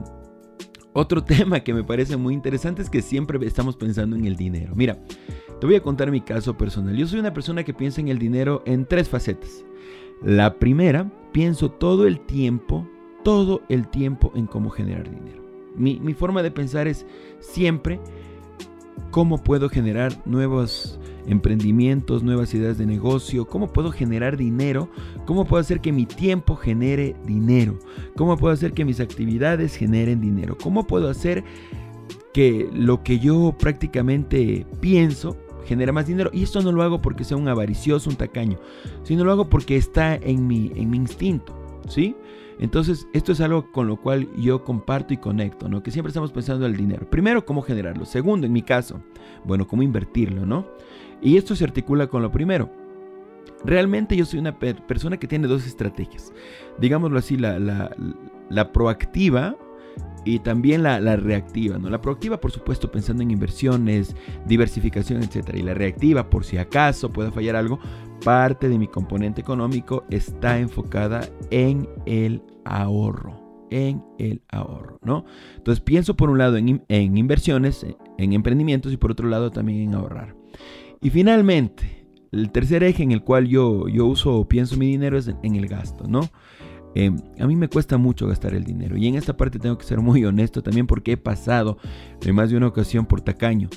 otro 0.94 1.24
tema 1.26 1.62
que 1.62 1.74
me 1.74 1.84
parece 1.84 2.18
muy 2.18 2.34
interesante 2.34 2.82
es 2.82 2.90
que 2.90 3.02
siempre 3.02 3.40
estamos 3.46 3.76
pensando 3.76 4.16
en 4.16 4.26
el 4.26 4.36
dinero. 4.36 4.74
Mira, 4.76 4.98
te 5.60 5.66
voy 5.66 5.76
a 5.76 5.84
contar 5.84 6.12
mi 6.12 6.22
caso 6.22 6.58
personal. 6.58 6.96
Yo 6.96 7.08
soy 7.08 7.20
una 7.20 7.34
persona 7.34 7.64
que 7.64 7.74
piensa 7.74 8.02
en 8.02 8.08
el 8.08 8.20
dinero 8.20 8.64
en 8.66 8.86
tres 8.86 9.10
facetas. 9.10 9.66
La 10.22 10.58
primera, 10.60 11.12
pienso 11.32 11.72
todo 11.72 12.08
el 12.08 12.20
tiempo 12.22 12.88
todo 13.24 13.62
el 13.70 13.88
tiempo 13.88 14.32
en 14.36 14.46
cómo 14.46 14.70
generar 14.70 15.10
dinero. 15.10 15.44
Mi, 15.76 16.14
forma 16.14 16.44
de 16.44 16.52
pensar 16.52 16.88
es 16.88 17.06
siempre 17.40 18.00
cómo 19.12 19.44
puedo 19.44 19.70
generar 19.70 20.14
nuevos 20.26 21.00
emprendimientos, 21.26 22.22
nuevas 22.22 22.54
ideas 22.54 22.78
de 22.78 22.86
negocio, 22.86 23.46
cómo 23.46 23.72
puedo 23.72 23.92
generar 23.92 24.38
dinero, 24.38 24.90
cómo 25.26 25.46
puedo 25.46 25.62
hacer 25.62 25.80
que 25.82 25.92
mi 25.92 26.06
tiempo 26.06 26.56
genere 26.56 27.16
dinero, 27.26 27.80
cómo 28.16 28.38
puedo 28.38 28.54
hacer 28.54 28.74
que 28.74 28.86
mis 28.86 29.00
actividades 29.00 29.76
generen 29.76 30.22
dinero, 30.22 30.58
cómo 30.62 30.86
puedo 30.86 31.10
hacer 31.10 31.44
que 32.34 32.70
lo 32.74 33.04
que 33.04 33.20
yo 33.20 33.56
prácticamente 33.58 34.66
pienso 34.82 35.38
genera 35.66 35.92
más 35.92 36.08
dinero. 36.08 36.30
Y 36.34 36.44
esto 36.44 36.62
no 36.62 36.72
lo 36.72 36.84
hago 36.84 37.02
porque 37.02 37.24
sea 37.24 37.38
un 37.38 37.48
avaricioso, 37.48 38.10
un 38.10 38.16
tacaño, 38.16 38.60
sino 39.04 39.24
lo 39.24 39.32
hago 39.32 39.50
porque 39.50 39.78
está 39.78 40.16
en 40.16 40.46
mi, 40.46 40.72
en 40.76 40.90
mi 40.90 40.98
instinto, 40.98 41.54
¿sí? 41.88 42.16
Entonces, 42.60 43.08
esto 43.14 43.32
es 43.32 43.42
algo 43.42 43.72
con 43.72 43.88
lo 43.88 43.98
cual 43.98 44.30
yo 44.36 44.64
comparto 44.64 45.14
y 45.14 45.18
conecto, 45.18 45.68
¿no? 45.68 45.84
Que 45.84 45.92
siempre 45.92 46.10
estamos 46.10 46.32
pensando 46.32 46.66
en 46.66 46.72
el 46.72 46.78
dinero. 46.78 47.10
Primero, 47.10 47.46
cómo 47.46 47.62
generarlo. 47.62 48.06
Segundo, 48.06 48.48
en 48.48 48.54
mi 48.54 48.62
caso, 48.62 49.02
bueno, 49.44 49.68
cómo 49.68 49.84
invertirlo, 49.84 50.46
¿no? 50.46 50.68
Y 51.22 51.38
esto 51.38 51.56
se 51.56 51.64
articula 51.64 52.08
con 52.08 52.22
lo 52.22 52.32
primero. 52.32 52.70
Realmente 53.66 54.16
yo 54.16 54.26
soy 54.26 54.40
una 54.40 54.60
persona 54.60 55.18
que 55.18 55.28
tiene 55.28 55.48
dos 55.48 55.66
estrategias. 55.66 56.34
Digámoslo 56.80 57.18
así, 57.18 57.38
la, 57.38 57.60
la, 57.60 57.96
la 58.50 58.72
proactiva 58.72 59.56
y 60.26 60.40
también 60.40 60.84
la, 60.84 61.00
reactiva, 61.16 61.78
¿no? 61.78 61.90
La 61.90 62.02
proactiva, 62.02 62.40
por 62.40 62.52
supuesto, 62.52 62.92
pensando 62.92 63.24
en 63.24 63.32
inversiones, 63.32 64.16
diversificación, 64.46 65.22
etc. 65.24 65.56
Y 65.56 65.62
la 65.62 65.74
reactiva, 65.74 66.30
por 66.30 66.46
si 66.46 66.58
acaso 66.58 67.12
pueda 67.12 67.32
fallar 67.32 67.56
algo, 67.56 67.80
parte 68.24 68.70
de 68.70 68.80
mi 68.80 68.88
componente 68.88 69.42
económico 69.42 70.06
está 70.10 70.60
enfocada 70.60 71.28
en 71.52 71.88
el 72.06 72.42
ahorro. 72.66 73.42
En 73.70 74.04
el 74.20 74.44
ahorro, 74.50 75.00
¿no? 75.02 75.26
Entonces 75.56 75.84
pienso 75.84 76.16
por 76.16 76.30
un 76.30 76.38
lado 76.38 76.58
en, 76.58 76.84
en 76.90 77.18
inversiones, 77.18 77.86
en 78.18 78.34
emprendimientos 78.34 78.94
y 78.94 78.98
por 78.98 79.12
otro 79.12 79.28
lado 79.28 79.50
también 79.52 79.90
en 79.90 79.96
ahorrar. 79.96 80.36
Y 81.02 81.10
finalmente, 81.10 82.08
el 82.32 82.52
tercer 82.52 82.84
eje 82.84 83.04
en 83.04 83.12
el 83.12 83.24
cual 83.24 83.48
yo, 83.48 83.88
yo 83.88 84.06
uso 84.06 84.36
o 84.36 84.48
pienso 84.48 84.78
mi 84.78 84.88
dinero 84.88 85.18
es 85.18 85.32
en 85.44 85.56
el 85.56 85.68
gasto, 85.68 86.08
¿no? 86.08 86.30
Eh, 86.96 87.12
a 87.40 87.48
mí 87.48 87.56
me 87.56 87.70
cuesta 87.70 87.98
mucho 87.98 88.28
gastar 88.28 88.54
el 88.54 88.64
dinero 88.64 88.96
y 88.98 89.08
en 89.08 89.16
esta 89.16 89.36
parte 89.36 89.60
tengo 89.60 89.78
que 89.78 89.86
ser 89.86 90.00
muy 90.00 90.24
honesto 90.26 90.62
también 90.62 90.86
porque 90.86 91.14
he 91.14 91.18
pasado 91.18 91.78
en 92.22 92.36
más 92.36 92.50
de 92.50 92.58
una 92.58 92.68
ocasión 92.68 93.06
por 93.06 93.22
tacaño. 93.22 93.70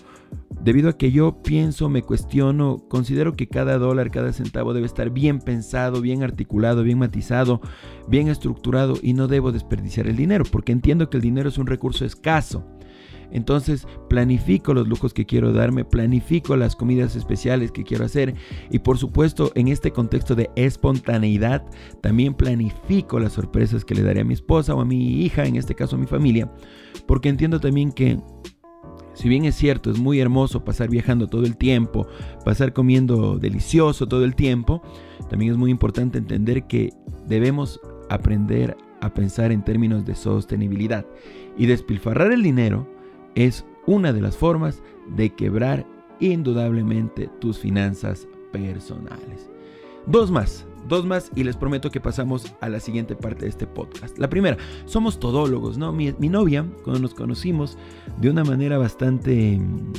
Debido 0.62 0.90
a 0.90 0.99
que 0.99 1.12
yo 1.12 1.42
pienso, 1.42 1.88
me 1.88 2.02
cuestiono, 2.02 2.78
considero 2.88 3.35
que 3.35 3.49
cada 3.49 3.78
dólar, 3.78 4.11
cada 4.11 4.32
centavo 4.32 4.75
debe 4.75 4.87
estar 4.87 5.11
bien 5.11 5.38
pensado, 5.38 6.00
bien 6.00 6.23
articulado, 6.23 6.82
bien 6.82 6.99
matizado, 6.99 7.61
bien 8.08 8.28
estructurado 8.28 8.94
y 9.02 9.12
no 9.12 9.28
debo 9.28 9.52
desperdiciar 9.52 10.08
el 10.08 10.16
dinero 10.16 10.44
porque 10.50 10.73
entiendo 10.73 11.08
que 11.08 11.16
el 11.16 11.23
dinero 11.23 11.49
es 11.49 11.58
un 11.58 11.66
recurso 11.66 12.04
escaso 12.04 12.75
entonces 13.30 13.87
planifico 14.09 14.75
los 14.75 14.88
lujos 14.88 15.12
que 15.12 15.26
quiero 15.26 15.52
darme, 15.52 15.85
planifico 15.85 16.56
las 16.56 16.76
comidas 16.76 17.16
especiales 17.16 17.73
que 17.73 17.85
quiero 17.85 18.04
hacer 18.04 18.35
y 18.71 18.78
por 18.80 18.99
supuesto 18.99 19.52
en 19.54 19.68
este 19.68 19.90
contexto 19.90 20.35
de 20.35 20.50
espontaneidad 20.56 21.64
también 22.02 22.35
planifico 22.35 23.18
las 23.21 23.33
sorpresas 23.33 23.85
que 23.85 23.95
le 23.95 24.02
daré 24.02 24.21
a 24.21 24.25
mi 24.25 24.35
esposa 24.35 24.75
o 24.75 24.80
a 24.80 24.85
mi 24.85 25.23
hija, 25.23 25.45
en 25.45 25.56
este 25.56 25.75
caso 25.75 25.97
a 25.97 25.99
mi 25.99 26.06
familia, 26.06 26.50
porque 27.06 27.28
entiendo 27.28 27.61
también 27.61 27.92
que 27.92 28.18
si 29.14 29.30
bien 29.30 29.47
es 29.47 29.54
cierto, 29.54 29.90
es 29.90 29.99
muy 29.99 30.21
hermoso 30.21 30.62
pasar 30.62 30.90
viajando 30.90 31.26
todo 31.26 31.47
el 31.47 31.56
tiempo, 31.56 32.06
pasar 32.45 32.75
comiendo 32.75 33.38
delicioso 33.38 34.06
todo 34.06 34.25
el 34.26 34.35
tiempo, 34.35 34.83
también 35.30 35.52
es 35.52 35.56
muy 35.56 35.71
importante 35.71 36.18
entender 36.18 36.66
que 36.66 36.92
debemos 37.26 37.80
aprender 38.11 38.76
a 39.00 39.14
pensar 39.14 39.52
en 39.52 39.64
términos 39.64 40.04
de 40.04 40.14
sostenibilidad. 40.14 41.06
Y 41.56 41.66
despilfarrar 41.66 42.33
el 42.33 42.42
dinero 42.42 42.87
es 43.37 43.64
una 43.87 44.12
de 44.12 44.21
las 44.21 44.37
formas 44.37 44.83
de 45.14 45.31
quebrar 45.31 45.87
indudablemente 46.19 47.28
tus 47.38 47.59
finanzas 47.59 48.26
personales. 48.50 49.49
Dos 50.07 50.31
más, 50.31 50.66
dos 50.88 51.05
más 51.05 51.31
y 51.37 51.45
les 51.45 51.57
prometo 51.57 51.90
que 51.90 52.00
pasamos 52.00 52.52
a 52.61 52.69
la 52.69 52.81
siguiente 52.81 53.14
parte 53.14 53.45
de 53.45 53.50
este 53.50 53.66
podcast. 53.66 54.19
La 54.19 54.28
primera, 54.28 54.57
somos 54.87 55.21
todólogos, 55.21 55.78
¿no? 55.78 55.93
Mi, 55.93 56.12
novia, 56.12 56.66
cuando 56.83 57.00
nos 57.00 57.14
conocimos 57.14 57.76
de 58.21 58.31
una 58.31 58.43
manera 58.43 58.78
bastante 58.78 59.59
mm, 59.59 59.93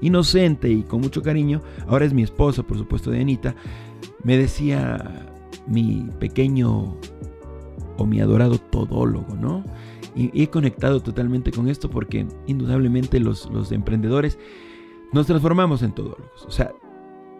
inocente 0.00 0.70
y 0.70 0.82
con 0.82 1.00
mucho 1.00 1.22
cariño, 1.22 1.60
ahora 1.86 2.04
es 2.04 2.14
mi 2.14 2.22
esposa, 2.22 2.62
por 2.62 2.78
supuesto, 2.78 3.10
de 3.10 3.20
Anita, 3.20 3.54
me 4.22 4.36
decía 4.36 5.28
mi 5.66 6.08
pequeño 6.20 6.94
o 7.96 8.06
mi 8.06 8.20
adorado 8.20 8.58
todólogo, 8.58 9.34
¿no? 9.34 9.64
Y, 10.14 10.30
he 10.42 10.48
conectado 10.48 11.00
totalmente 11.00 11.50
con 11.50 11.68
esto 11.68 11.90
porque 11.90 12.26
indudablemente 12.46 13.20
los, 13.20 13.50
los 13.50 13.72
emprendedores 13.72 14.38
nos 15.12 15.26
transformamos 15.26 15.82
en 15.82 15.92
todólogos. 15.92 16.44
O 16.46 16.50
sea, 16.50 16.72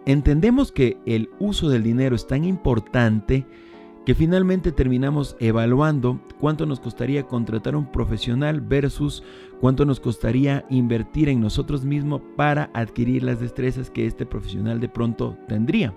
entendemos 0.05 0.71
que 0.71 0.97
el 1.05 1.29
uso 1.39 1.69
del 1.69 1.83
dinero 1.83 2.15
es 2.15 2.27
tan 2.27 2.43
importante 2.43 3.45
que 4.05 4.13
finalmente 4.13 4.71
terminamos 4.71 5.35
evaluando 5.39 6.21
cuánto 6.39 6.65
nos 6.65 6.79
costaría 6.79 7.23
contratar 7.23 7.75
un 7.75 7.91
profesional 7.91 8.61
versus 8.61 9.23
cuánto 9.59 9.83
nos 9.83 9.99
costaría 9.99 10.63
invertir 10.69 11.27
en 11.27 11.41
nosotros 11.41 11.83
mismos 11.83 12.21
para 12.35 12.69
adquirir 12.73 13.23
las 13.23 13.39
destrezas 13.39 13.89
que 13.89 14.05
este 14.05 14.25
profesional 14.25 14.79
de 14.79 14.89
pronto 14.89 15.37
tendría. 15.47 15.93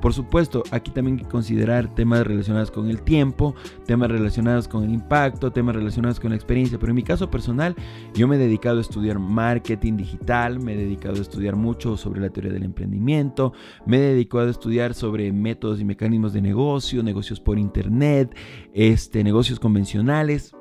Por 0.00 0.12
supuesto, 0.12 0.62
aquí 0.70 0.90
también 0.90 1.18
hay 1.18 1.24
que 1.24 1.30
considerar 1.30 1.94
temas 1.94 2.26
relacionados 2.26 2.70
con 2.70 2.88
el 2.88 3.02
tiempo, 3.02 3.54
temas 3.86 4.10
relacionados 4.10 4.68
con 4.68 4.84
el 4.84 4.92
impacto, 4.92 5.50
temas 5.50 5.74
relacionados 5.74 6.20
con 6.20 6.30
la 6.30 6.36
experiencia. 6.36 6.78
Pero 6.78 6.90
en 6.90 6.96
mi 6.96 7.02
caso 7.02 7.30
personal, 7.30 7.74
yo 8.14 8.28
me 8.28 8.36
he 8.36 8.38
dedicado 8.38 8.78
a 8.78 8.80
estudiar 8.80 9.18
marketing 9.18 9.96
digital, 9.96 10.60
me 10.60 10.74
he 10.74 10.76
dedicado 10.76 11.16
a 11.16 11.22
estudiar 11.22 11.56
mucho 11.56 11.96
sobre 11.96 12.20
la 12.20 12.30
teoría 12.30 12.52
del 12.52 12.64
emprendimiento, 12.64 13.52
me 13.86 13.98
he 13.98 14.00
dedicado 14.00 14.46
a 14.46 14.50
estudiar 14.50 14.94
sobre 14.94 15.32
métodos 15.32 15.80
y 15.80 15.84
mecanismos 15.84 16.32
de 16.32 16.42
negocio, 16.42 17.02
negocios 17.02 17.40
por 17.40 17.58
internet, 17.58 18.36
este, 18.74 19.24
negocios 19.24 19.60
convencionales 19.60 20.54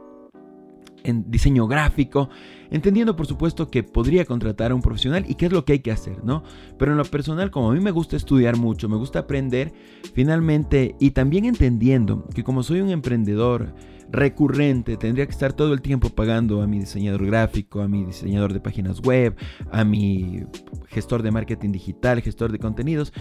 en 1.06 1.30
diseño 1.30 1.68
gráfico, 1.68 2.30
entendiendo 2.70 3.16
por 3.16 3.28
supuesto 3.28 3.70
que 3.70 3.84
podría 3.84 4.26
contratar 4.26 4.72
a 4.72 4.76
un 4.76 4.82
profesional 4.82 5.26
y 5.28 5.36
qué 5.36 5.48
es 5.48 5.52
lo 5.52 5.66
que 5.66 5.74
hay 5.74 5.80
que 5.80 5.92
hacer, 5.92 6.24
¿no? 6.24 6.44
Pero 6.78 6.92
en 6.92 6.98
lo 6.98 7.06
personal, 7.06 7.52
como 7.52 7.72
a 7.72 7.74
mí 7.74 7.80
me 7.80 7.92
gusta 7.92 8.16
estudiar 8.16 8.58
mucho, 8.58 8.90
me 8.90 8.98
gusta 8.98 9.20
aprender, 9.20 9.74
finalmente, 10.14 10.96
y 11.00 11.12
también 11.12 11.46
entendiendo 11.46 12.28
que 12.34 12.44
como 12.44 12.64
soy 12.64 12.82
un 12.82 12.90
emprendedor, 12.90 13.74
recurrente, 14.12 14.98
tendría 14.98 15.26
que 15.26 15.32
estar 15.32 15.54
todo 15.54 15.74
el 15.74 15.82
tiempo 15.82 16.10
pagando 16.10 16.62
a 16.62 16.68
mi 16.68 16.80
diseñador 16.80 17.26
gráfico, 17.26 17.82
a 17.82 17.88
mi 17.88 18.06
diseñador 18.06 18.54
de 18.54 18.60
páginas 18.60 19.02
web, 19.02 19.36
a 19.72 19.84
mi 19.84 20.44
gestor 20.88 21.24
de 21.24 21.32
marketing 21.32 21.72
digital, 21.72 22.22
gestor 22.22 22.52
de 22.52 22.60
contenidos, 22.60 23.14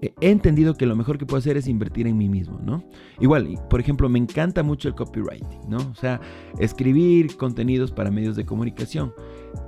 he 0.00 0.30
entendido 0.30 0.74
que 0.74 0.86
lo 0.86 0.96
mejor 0.96 1.18
que 1.18 1.26
puedo 1.26 1.38
hacer 1.38 1.56
es 1.56 1.68
invertir 1.68 2.06
en 2.06 2.16
mí 2.16 2.28
mismo, 2.28 2.58
¿no? 2.62 2.84
Igual, 3.20 3.58
por 3.68 3.80
ejemplo, 3.80 4.08
me 4.08 4.18
encanta 4.18 4.62
mucho 4.62 4.88
el 4.88 4.94
copywriting, 4.94 5.68
¿no? 5.68 5.78
O 5.78 5.94
sea, 5.94 6.20
escribir 6.58 7.36
contenidos 7.36 7.92
para 7.92 8.10
medios 8.10 8.36
de 8.36 8.46
comunicación. 8.46 9.12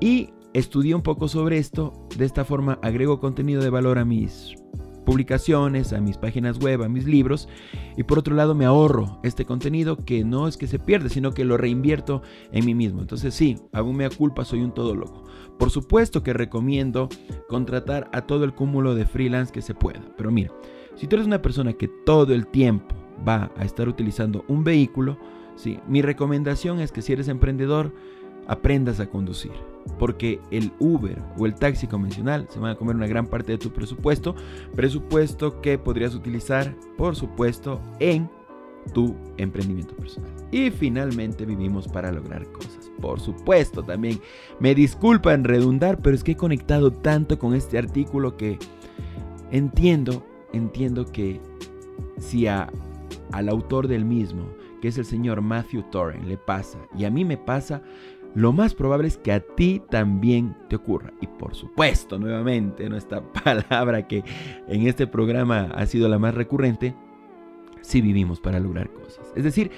Y 0.01 0.31
estudié 0.55 0.95
un 0.95 1.03
poco 1.03 1.29
sobre 1.29 1.59
esto, 1.59 2.09
de 2.17 2.25
esta 2.25 2.45
forma 2.45 2.79
agrego 2.83 3.21
contenido 3.21 3.63
de 3.63 3.71
valor 3.71 3.99
a 3.99 4.05
mis 4.05 4.55
publicaciones, 5.03 5.93
a 5.93 6.01
mis 6.01 6.19
páginas 6.19 6.59
web, 6.59 6.83
a 6.83 6.89
mis 6.89 7.07
libros. 7.07 7.49
Y 7.97 8.05
por 8.05 8.19
otro 8.19 8.35
lado 8.35 8.55
me 8.55 8.65
ahorro 8.65 9.21
este 9.23 9.45
contenido 9.45 9.97
que 9.97 10.25
no 10.25 10.49
es 10.49 10.57
que 10.57 10.67
se 10.67 10.79
pierde, 10.79 11.09
sino 11.09 11.33
que 11.33 11.45
lo 11.45 11.57
reinvierto 11.57 12.23
en 12.51 12.65
mí 12.65 12.75
mismo. 12.75 13.01
Entonces 13.01 13.35
sí, 13.35 13.59
hago 13.73 13.93
mea 13.93 14.11
culpa, 14.11 14.45
soy 14.45 14.61
un 14.61 14.73
todo 14.73 14.95
loco. 14.95 15.25
Por 15.59 15.71
supuesto 15.71 16.23
que 16.23 16.33
recomiendo 16.33 17.09
contratar 17.49 18.09
a 18.13 18.23
todo 18.23 18.45
el 18.45 18.55
cúmulo 18.55 18.95
de 18.95 19.07
freelance 19.07 19.53
que 19.53 19.63
se 19.63 19.75
pueda. 19.75 20.03
Pero 20.17 20.31
mira, 20.31 20.53
si 20.95 21.07
tú 21.07 21.17
eres 21.17 21.27
una 21.27 21.43
persona 21.43 21.73
que 21.73 21.89
todo 21.89 22.35
el 22.35 22.47
tiempo 22.47 22.95
va 23.27 23.51
a 23.57 23.65
estar 23.65 23.89
utilizando 23.89 24.45
un 24.49 24.65
vehículo, 24.65 25.19
sí, 25.57 25.79
mi 25.87 26.03
recomendación 26.03 26.81
es 26.81 26.93
que 26.93 27.03
si 27.03 27.13
eres 27.13 27.29
emprendedor, 27.29 27.95
aprendas 28.49 28.99
a 28.99 29.09
conducir 29.09 29.53
porque 29.99 30.41
el 30.51 30.73
Uber 30.79 31.19
o 31.39 31.47
el 31.47 31.55
taxi 31.55 31.87
convencional 31.87 32.47
se 32.51 32.59
van 32.59 32.73
a 32.73 32.75
comer 32.77 32.97
una 32.97 33.07
gran 33.07 33.27
parte 33.27 33.53
de 33.53 33.59
tu 33.59 33.73
presupuesto, 33.73 34.35
presupuesto 34.75 35.61
que 35.61 35.79
podrías 35.79 36.15
utilizar, 36.15 36.75
por 36.97 37.17
supuesto, 37.17 37.81
en 38.01 38.29
tu 38.93 39.15
emprendimiento 39.37 39.95
personal. 39.95 40.31
Y 40.51 40.71
finalmente 40.71 41.47
vivimos 41.47 41.89
para 41.89 42.13
lograr 42.13 42.51
cosas. 42.53 42.91
Por 43.01 43.21
supuesto, 43.21 43.83
también 43.83 44.21
me 44.61 44.75
disculpa 44.75 45.35
en 45.35 45.45
redundar, 45.45 46.01
pero 46.03 46.15
es 46.15 46.25
que 46.25 46.33
he 46.33 46.37
conectado 46.37 46.91
tanto 46.93 47.39
con 47.39 47.55
este 47.55 47.79
artículo 47.79 48.37
que 48.37 48.59
entiendo, 49.51 50.25
entiendo 50.53 51.07
que 51.07 51.41
si 52.19 52.47
a, 52.47 52.71
al 53.33 53.49
autor 53.49 53.89
del 53.89 54.05
mismo, 54.05 54.47
que 54.81 54.89
es 54.89 54.99
el 54.99 55.05
señor 55.05 55.41
Matthew 55.41 55.85
Torren, 55.91 56.29
le 56.29 56.37
pasa, 56.37 56.79
y 56.97 57.05
a 57.05 57.11
mí 57.11 57.25
me 57.25 57.37
pasa, 57.37 57.83
lo 58.35 58.53
más 58.53 58.75
probable 58.75 59.09
es 59.09 59.19
que 59.19 59.33
a 59.33 59.41
ti 59.41 59.83
también 59.91 60.57
te 60.69 60.77
ocurra. 60.77 61.13
Y 61.21 61.27
por 61.27 61.55
supuesto, 61.55 62.19
nuevamente, 62.19 62.89
nuestra 62.89 63.23
palabra 63.45 64.07
que 64.07 64.25
en 64.69 64.87
este 64.87 65.07
programa 65.07 65.71
ha 65.75 65.87
sido 65.87 66.09
la 66.09 66.19
más 66.19 66.35
recurrente, 66.35 66.95
si 67.83 68.01
vivimos 68.01 68.41
para 68.41 68.61
lograr 68.61 68.91
cosas. 68.93 69.33
Es 69.37 69.45
decir, 69.45 69.71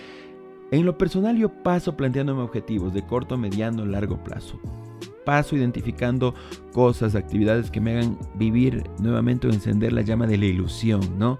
en 0.70 0.84
lo 0.84 0.98
personal 0.98 1.36
yo 1.36 1.48
paso 1.62 1.96
planteándome 1.96 2.42
objetivos 2.42 2.94
de 2.94 3.04
corto, 3.04 3.36
mediano, 3.36 3.84
largo 3.86 4.22
plazo. 4.22 4.60
Paso 5.24 5.56
identificando 5.56 6.34
cosas, 6.72 7.14
actividades 7.14 7.70
que 7.70 7.80
me 7.80 7.92
hagan 7.92 8.18
vivir 8.34 8.84
nuevamente 8.98 9.46
o 9.46 9.50
encender 9.50 9.92
la 9.92 10.02
llama 10.02 10.26
de 10.26 10.36
la 10.36 10.44
ilusión, 10.44 11.00
¿no? 11.18 11.38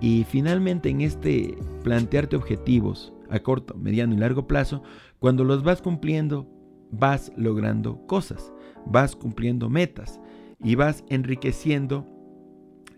Y 0.00 0.24
finalmente 0.24 0.88
en 0.88 1.02
este 1.02 1.58
plantearte 1.84 2.36
objetivos 2.36 3.12
a 3.28 3.40
corto, 3.40 3.74
mediano 3.74 4.14
y 4.14 4.18
largo 4.18 4.46
plazo, 4.46 4.82
cuando 5.20 5.44
los 5.44 5.62
vas 5.62 5.80
cumpliendo, 5.80 6.48
vas 6.90 7.30
logrando 7.36 8.04
cosas, 8.06 8.52
vas 8.86 9.14
cumpliendo 9.14 9.68
metas 9.68 10.20
y 10.64 10.74
vas 10.74 11.04
enriqueciendo 11.08 12.06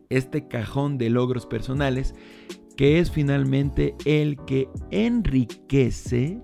este 0.08 0.48
cajón 0.48 0.98
de 0.98 1.10
logros 1.10 1.46
personales 1.46 2.14
que 2.76 2.98
es 2.98 3.10
finalmente 3.10 3.94
el 4.04 4.36
que 4.44 4.68
enriquece 4.90 6.40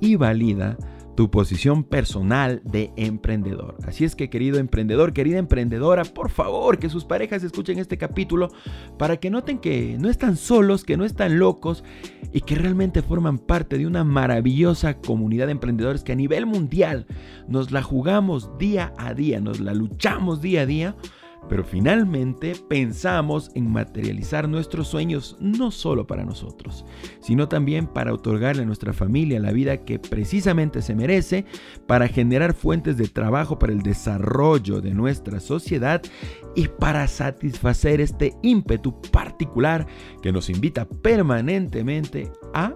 y 0.00 0.16
valida 0.16 0.78
tu 1.16 1.30
posición 1.30 1.82
personal 1.82 2.60
de 2.64 2.92
emprendedor. 2.96 3.76
Así 3.86 4.04
es 4.04 4.14
que 4.14 4.30
querido 4.30 4.58
emprendedor, 4.58 5.12
querida 5.12 5.38
emprendedora, 5.38 6.04
por 6.04 6.30
favor 6.30 6.78
que 6.78 6.90
sus 6.90 7.04
parejas 7.04 7.42
escuchen 7.42 7.78
este 7.78 7.98
capítulo 7.98 8.50
para 8.98 9.16
que 9.16 9.30
noten 9.30 9.58
que 9.58 9.96
no 9.98 10.08
están 10.08 10.36
solos, 10.36 10.84
que 10.84 10.96
no 10.96 11.04
están 11.04 11.38
locos 11.38 11.82
y 12.32 12.42
que 12.42 12.54
realmente 12.54 13.02
forman 13.02 13.38
parte 13.38 13.78
de 13.78 13.86
una 13.86 14.04
maravillosa 14.04 14.98
comunidad 14.98 15.46
de 15.46 15.52
emprendedores 15.52 16.04
que 16.04 16.12
a 16.12 16.16
nivel 16.16 16.46
mundial 16.46 17.06
nos 17.48 17.72
la 17.72 17.82
jugamos 17.82 18.58
día 18.58 18.92
a 18.98 19.14
día, 19.14 19.40
nos 19.40 19.58
la 19.58 19.72
luchamos 19.74 20.42
día 20.42 20.60
a 20.60 20.66
día 20.66 20.96
pero 21.48 21.64
finalmente 21.64 22.54
pensamos 22.68 23.50
en 23.54 23.70
materializar 23.70 24.48
nuestros 24.48 24.88
sueños 24.88 25.36
no 25.40 25.70
solo 25.70 26.06
para 26.06 26.24
nosotros, 26.24 26.84
sino 27.20 27.48
también 27.48 27.86
para 27.86 28.12
otorgarle 28.12 28.62
a 28.62 28.66
nuestra 28.66 28.92
familia 28.92 29.40
la 29.40 29.52
vida 29.52 29.84
que 29.84 29.98
precisamente 29.98 30.82
se 30.82 30.94
merece, 30.94 31.44
para 31.86 32.08
generar 32.08 32.54
fuentes 32.54 32.96
de 32.96 33.08
trabajo 33.08 33.58
para 33.58 33.72
el 33.72 33.82
desarrollo 33.82 34.80
de 34.80 34.94
nuestra 34.94 35.40
sociedad 35.40 36.02
y 36.54 36.68
para 36.68 37.06
satisfacer 37.08 38.00
este 38.00 38.34
ímpetu 38.42 39.00
particular 39.10 39.86
que 40.22 40.32
nos 40.32 40.50
invita 40.50 40.86
permanentemente 40.86 42.30
a 42.54 42.74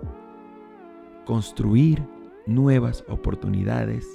construir 1.25 2.03
nuevas 2.47 3.05
oportunidades 3.09 4.07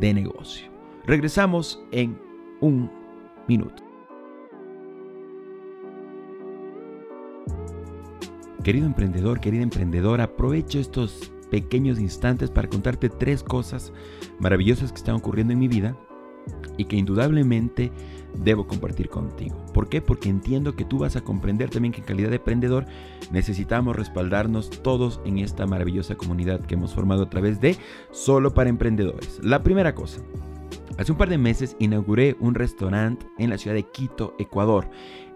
de 0.00 0.12
negocio. 0.14 0.70
Regresamos 1.06 1.80
en 1.92 2.18
un 2.60 2.90
minuto. 3.46 3.83
Querido 8.64 8.86
emprendedor, 8.86 9.40
querida 9.40 9.62
emprendedora, 9.62 10.24
aprovecho 10.24 10.78
estos 10.78 11.30
pequeños 11.50 12.00
instantes 12.00 12.50
para 12.50 12.66
contarte 12.66 13.10
tres 13.10 13.42
cosas 13.42 13.92
maravillosas 14.38 14.90
que 14.90 14.96
están 14.96 15.16
ocurriendo 15.16 15.52
en 15.52 15.58
mi 15.58 15.68
vida 15.68 15.98
y 16.78 16.86
que 16.86 16.96
indudablemente 16.96 17.92
debo 18.42 18.66
compartir 18.66 19.10
contigo. 19.10 19.62
¿Por 19.74 19.90
qué? 19.90 20.00
Porque 20.00 20.30
entiendo 20.30 20.76
que 20.76 20.86
tú 20.86 20.96
vas 20.96 21.14
a 21.14 21.20
comprender 21.20 21.68
también 21.68 21.92
que 21.92 22.00
en 22.00 22.06
calidad 22.06 22.30
de 22.30 22.36
emprendedor 22.36 22.86
necesitamos 23.30 23.96
respaldarnos 23.96 24.70
todos 24.70 25.20
en 25.26 25.40
esta 25.40 25.66
maravillosa 25.66 26.14
comunidad 26.14 26.60
que 26.62 26.72
hemos 26.72 26.94
formado 26.94 27.24
a 27.24 27.28
través 27.28 27.60
de 27.60 27.76
Solo 28.12 28.54
para 28.54 28.70
Emprendedores. 28.70 29.40
La 29.42 29.62
primera 29.62 29.94
cosa. 29.94 30.22
Hace 30.96 31.12
un 31.12 31.18
par 31.18 31.28
de 31.28 31.36
meses 31.36 31.76
inauguré 31.80 32.34
un 32.40 32.54
restaurante 32.54 33.26
en 33.36 33.50
la 33.50 33.58
ciudad 33.58 33.76
de 33.76 33.82
Quito, 33.82 34.34
Ecuador, 34.38 34.88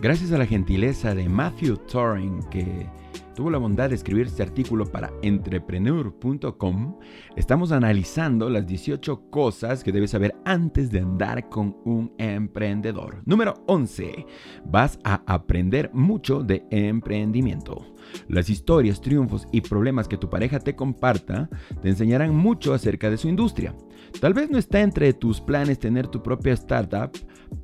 Gracias 0.00 0.32
a 0.32 0.38
la 0.38 0.46
gentileza 0.46 1.14
de 1.14 1.28
Matthew 1.28 1.76
Turing 1.76 2.42
que 2.50 2.88
tuvo 3.34 3.50
la 3.50 3.58
bondad 3.58 3.88
de 3.88 3.94
escribir 3.94 4.26
este 4.26 4.42
artículo 4.42 4.86
para 4.86 5.12
entrepreneur.com, 5.22 6.98
estamos 7.36 7.72
analizando 7.72 8.50
las 8.50 8.66
18 8.66 9.30
cosas 9.30 9.82
que 9.84 9.92
debes 9.92 10.10
saber 10.10 10.34
antes 10.44 10.90
de 10.90 11.00
andar 11.00 11.48
con 11.48 11.76
un 11.84 12.12
emprendedor. 12.18 13.22
Número 13.24 13.54
11. 13.66 14.26
Vas 14.64 14.98
a 15.04 15.22
aprender 15.26 15.90
mucho 15.92 16.42
de 16.42 16.64
emprendimiento. 16.70 17.94
Las 18.28 18.50
historias, 18.50 19.00
triunfos 19.00 19.46
y 19.52 19.60
problemas 19.60 20.08
que 20.08 20.16
tu 20.16 20.28
pareja 20.28 20.58
te 20.58 20.74
comparta 20.74 21.48
te 21.80 21.88
enseñarán 21.88 22.34
mucho 22.34 22.74
acerca 22.74 23.10
de 23.10 23.16
su 23.16 23.28
industria. 23.28 23.74
Tal 24.20 24.34
vez 24.34 24.50
no 24.50 24.58
está 24.58 24.80
entre 24.80 25.12
tus 25.12 25.40
planes 25.40 25.78
tener 25.78 26.08
tu 26.08 26.22
propia 26.22 26.52
startup, 26.54 27.10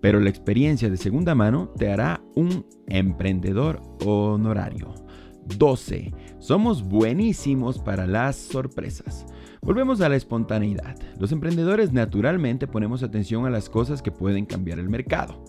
pero 0.01 0.21
la 0.21 0.31
experiencia 0.31 0.91
de 0.91 0.97
segunda 0.97 1.35
mano 1.35 1.69
te 1.77 1.91
hará 1.91 2.23
un 2.35 2.67
emprendedor 2.87 3.81
honorario. 4.05 5.06
12. 5.57 6.13
Somos 6.39 6.83
buenísimos 6.83 7.79
para 7.79 8.07
las 8.07 8.37
sorpresas. 8.37 9.27
Volvemos 9.63 10.01
a 10.01 10.09
la 10.09 10.17
espontaneidad. 10.17 10.97
Los 11.19 11.33
emprendedores 11.33 11.93
naturalmente 11.93 12.67
ponemos 12.67 13.03
atención 13.03 13.47
a 13.47 13.51
las 13.51 13.69
cosas 13.69 14.03
que 14.03 14.13
pueden 14.13 14.47
cambiar 14.47 14.79
el 14.79 14.89
mercado. 14.89 15.43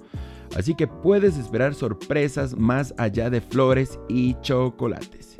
Así 0.55 0.75
que 0.75 0.88
puedes 0.88 1.38
esperar 1.38 1.73
sorpresas 1.73 2.57
más 2.57 2.93
allá 2.97 3.29
de 3.29 3.41
flores 3.41 3.99
y 4.07 4.36
chocolates. 4.41 5.38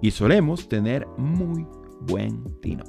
y 0.00 0.10
solemos 0.10 0.68
tener 0.68 1.06
muy 1.16 1.66
buen 2.02 2.44
tino. 2.60 2.84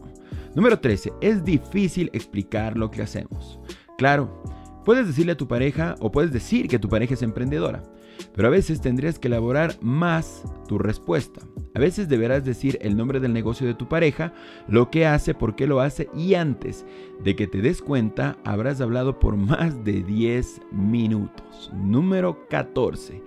Número 0.54 0.80
13. 0.80 1.14
Es 1.22 1.44
difícil 1.44 2.10
explicar 2.14 2.78
lo 2.78 2.92
que 2.92 3.02
hacemos. 3.02 3.60
Claro, 3.98 4.44
puedes 4.84 5.08
decirle 5.08 5.34
a 5.34 5.38
tu 5.38 5.48
pareja 5.48 5.96
o 6.00 6.12
puedes 6.12 6.32
decir 6.32 6.68
que 6.68 6.80
tu 6.80 6.90
pareja 6.90 7.14
es 7.14 7.22
emprendedora, 7.22 7.84
pero 8.34 8.48
a 8.48 8.52
veces 8.52 8.82
tendrías 8.82 9.20
que 9.20 9.28
elaborar 9.28 9.76
más 9.82 10.44
tu 10.68 10.78
respuesta. 10.78 11.42
A 11.74 11.80
veces 11.80 12.08
deberás 12.08 12.46
decir 12.46 12.78
el 12.82 12.96
nombre 12.96 13.20
del 13.20 13.34
negocio 13.34 13.68
de 13.68 13.74
tu 13.74 13.88
pareja, 13.88 14.34
lo 14.68 14.90
que 14.90 15.06
hace, 15.06 15.34
por 15.34 15.56
qué 15.56 15.68
lo 15.68 15.82
hace 15.82 16.10
y 16.16 16.36
antes 16.36 16.86
de 17.24 17.36
que 17.36 17.48
te 17.48 17.62
des 17.62 17.82
cuenta 17.82 18.38
habrás 18.46 18.80
hablado 18.82 19.20
por 19.20 19.36
más 19.36 19.84
de 19.84 20.02
10 20.04 20.62
minutos. 20.72 21.72
Número 21.74 22.48
14. 22.50 23.22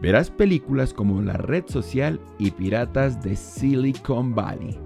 Verás 0.00 0.30
películas 0.30 0.94
como 0.94 1.20
La 1.20 1.34
Red 1.34 1.64
Social 1.66 2.20
y 2.38 2.52
Piratas 2.52 3.22
de 3.22 3.36
Silicon 3.36 4.34
Valley. 4.34 4.78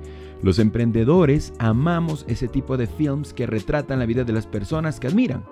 Los 0.43 0.59
emprendedores 0.59 1.55
amamos 1.59 2.25
ese 2.29 2.49
tipo 2.49 2.77
de 2.77 2.87
films 2.87 3.33
que 3.33 3.47
retratan 3.47 3.99
la 3.99 4.07
vida 4.07 4.25
de 4.25 4.33
las 4.33 4.47
personas 4.47 5.01
que 5.01 5.07
admiran. 5.07 5.45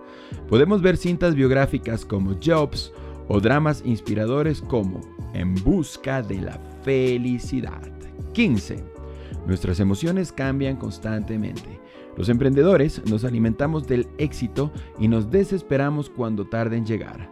Podemos 0.49 0.83
ver 0.83 0.97
cintas 0.97 1.35
biográficas 1.35 2.05
como 2.05 2.37
Jobs 2.45 2.93
o 3.33 3.41
dramas 3.41 3.83
inspiradores 3.87 4.61
como 4.61 5.01
En 5.33 5.55
Busca 5.55 6.21
de 6.21 6.43
la 6.43 6.61
Felicidad. 6.85 7.81
15. 8.35 8.85
Nuestras 9.47 9.81
emociones 9.81 10.31
cambian 10.31 10.77
constantemente. 10.77 11.81
Los 12.15 12.29
emprendedores 12.29 13.01
nos 13.07 13.25
alimentamos 13.25 13.87
del 13.87 14.07
éxito 14.19 14.71
y 14.99 15.09
nos 15.09 15.31
desesperamos 15.31 16.11
cuando 16.11 16.47
tarde 16.47 16.77
en 16.77 16.85
llegar. 16.85 17.31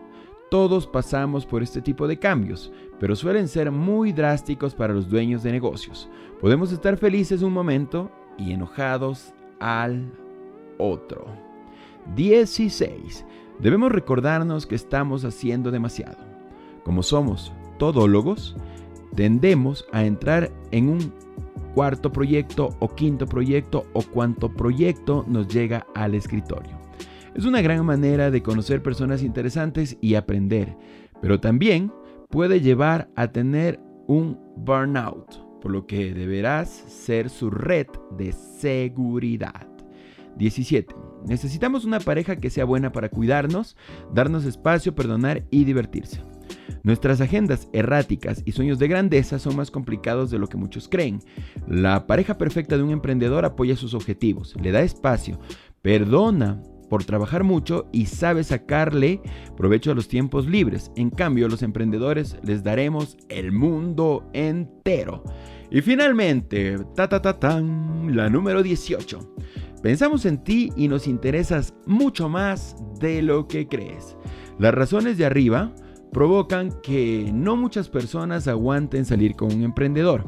Todos 0.51 0.87
pasamos 0.87 1.45
por 1.45 1.63
este 1.63 1.83
tipo 1.83 2.09
de 2.09 2.19
cambios, 2.19 2.73
pero 2.99 3.15
suelen 3.15 3.47
ser 3.47 3.71
muy 3.71 4.13
drásticos 4.13 4.75
para 4.75 4.95
los 4.95 5.07
dueños 5.07 5.43
de 5.43 5.53
negocios. 5.53 6.09
Podemos 6.41 6.73
estar 6.73 6.97
felices 6.97 7.43
un 7.43 7.53
momento 7.53 8.11
y 8.39 8.53
enojados 8.53 9.35
al 9.59 10.11
otro. 10.79 11.27
16. 12.17 13.27
Debemos 13.63 13.93
recordarnos 13.93 14.67
que 14.67 14.75
estamos 14.75 15.25
haciendo 15.25 15.71
demasiado. 15.71 16.19
Como 16.85 17.03
somos 17.03 17.53
todólogos, 17.79 18.57
tendemos 19.15 19.87
a 19.93 20.05
entrar 20.05 20.51
en 20.71 20.89
un 20.89 21.13
cuarto 21.75 22.11
proyecto 22.11 22.71
o 22.79 22.89
quinto 22.89 23.27
proyecto 23.27 23.85
o 23.93 24.03
cuanto 24.03 24.53
proyecto 24.53 25.25
nos 25.29 25.49
llega 25.49 25.87
al 25.95 26.15
escritorio. 26.15 26.79
Es 27.35 27.45
una 27.45 27.61
gran 27.61 27.85
manera 27.85 28.31
de 28.31 28.43
conocer 28.43 28.83
personas 28.83 29.23
interesantes 29.23 29.97
y 30.01 30.15
aprender, 30.15 30.77
pero 31.21 31.39
también 31.39 31.93
puede 32.29 32.61
llevar 32.61 33.09
a 33.15 33.29
tener 33.29 33.79
un 34.07 34.39
burnout, 34.57 35.61
por 35.61 35.71
lo 35.71 35.87
que 35.87 36.13
deberás 36.13 36.69
ser 36.71 37.31
su 37.31 37.51
red 37.51 37.87
de 38.17 38.33
seguridad. 38.33 39.69
17. 40.37 41.10
Necesitamos 41.27 41.85
una 41.85 42.01
pareja 42.01 42.37
que 42.37 42.51
sea 42.51 42.65
buena 42.65 42.93
para 42.93 43.09
cuidarnos, 43.09 43.77
darnos 44.13 44.45
espacio, 44.45 44.95
perdonar 44.95 45.45
y 45.51 45.65
divertirse. 45.65 46.23
Nuestras 46.83 47.21
agendas 47.21 47.69
erráticas 47.73 48.43
y 48.45 48.53
sueños 48.53 48.79
de 48.79 48.89
grandeza 48.89 49.39
son 49.39 49.57
más 49.57 49.71
complicados 49.71 50.31
de 50.31 50.39
lo 50.39 50.49
que 50.49 50.57
muchos 50.57 50.89
creen. 50.89 51.21
La 51.69 52.07
pareja 52.07 52.39
perfecta 52.39 52.77
de 52.77 52.83
un 52.83 52.91
emprendedor 52.91 53.45
apoya 53.45 53.77
sus 53.77 53.95
objetivos, 53.95 54.55
le 54.61 54.73
da 54.73 54.81
espacio, 54.81 55.39
perdona 55.83 56.63
por 56.89 57.05
trabajar 57.05 57.45
mucho 57.45 57.89
y 57.93 58.07
sabe 58.07 58.43
sacarle 58.45 59.21
provecho 59.57 59.93
a 59.93 59.95
los 59.95 60.09
tiempos 60.09 60.47
libres. 60.47 60.91
En 60.97 61.11
cambio, 61.11 61.49
los 61.49 61.63
emprendedores 61.63 62.37
les 62.43 62.65
daremos 62.65 63.17
el 63.29 63.53
mundo 63.53 64.29
entero. 64.33 65.23
Y 65.71 65.83
finalmente, 65.83 66.79
ta 66.97 67.09
ta 67.09 67.23
ta 67.23 67.39
tan, 67.39 68.17
la 68.17 68.29
número 68.29 68.63
18. 68.63 69.35
Pensamos 69.83 70.27
en 70.27 70.45
ti 70.45 70.71
y 70.77 70.89
nos 70.89 71.07
interesas 71.07 71.75
mucho 71.87 72.29
más 72.29 72.77
de 72.99 73.23
lo 73.23 73.49
que 73.49 73.67
crees. 73.67 74.17
Las 74.59 74.75
razones 74.75 75.17
de 75.17 75.25
arriba 75.25 75.73
provocan 76.13 76.71
que 76.83 77.31
no 77.33 77.57
muchas 77.57 77.89
personas 77.89 78.47
aguanten 78.47 79.07
salir 79.07 79.37
con 79.37 79.55
un 79.55 79.63
emprendedor, 79.63 80.25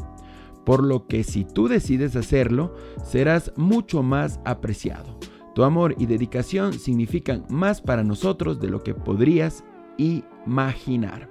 por 0.65 0.83
lo 0.83 1.07
que 1.07 1.23
si 1.23 1.45
tú 1.45 1.69
decides 1.69 2.17
hacerlo, 2.17 2.75
serás 3.05 3.53
mucho 3.57 4.03
más 4.03 4.41
apreciado. 4.45 5.19
Tu 5.55 5.65
amor 5.65 5.95
y 5.99 6.07
dedicación 6.07 6.73
significan 6.73 7.45
más 7.51 7.83
para 7.83 8.05
nosotros 8.05 8.59
de 8.59 8.71
lo 8.71 8.83
que 8.83 8.95
podrías 8.95 9.65
imaginar. 9.99 11.29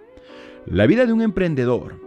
La 0.68 0.86
vida 0.86 1.08
de 1.08 1.14
un 1.14 1.24
emprendedor 1.24 2.00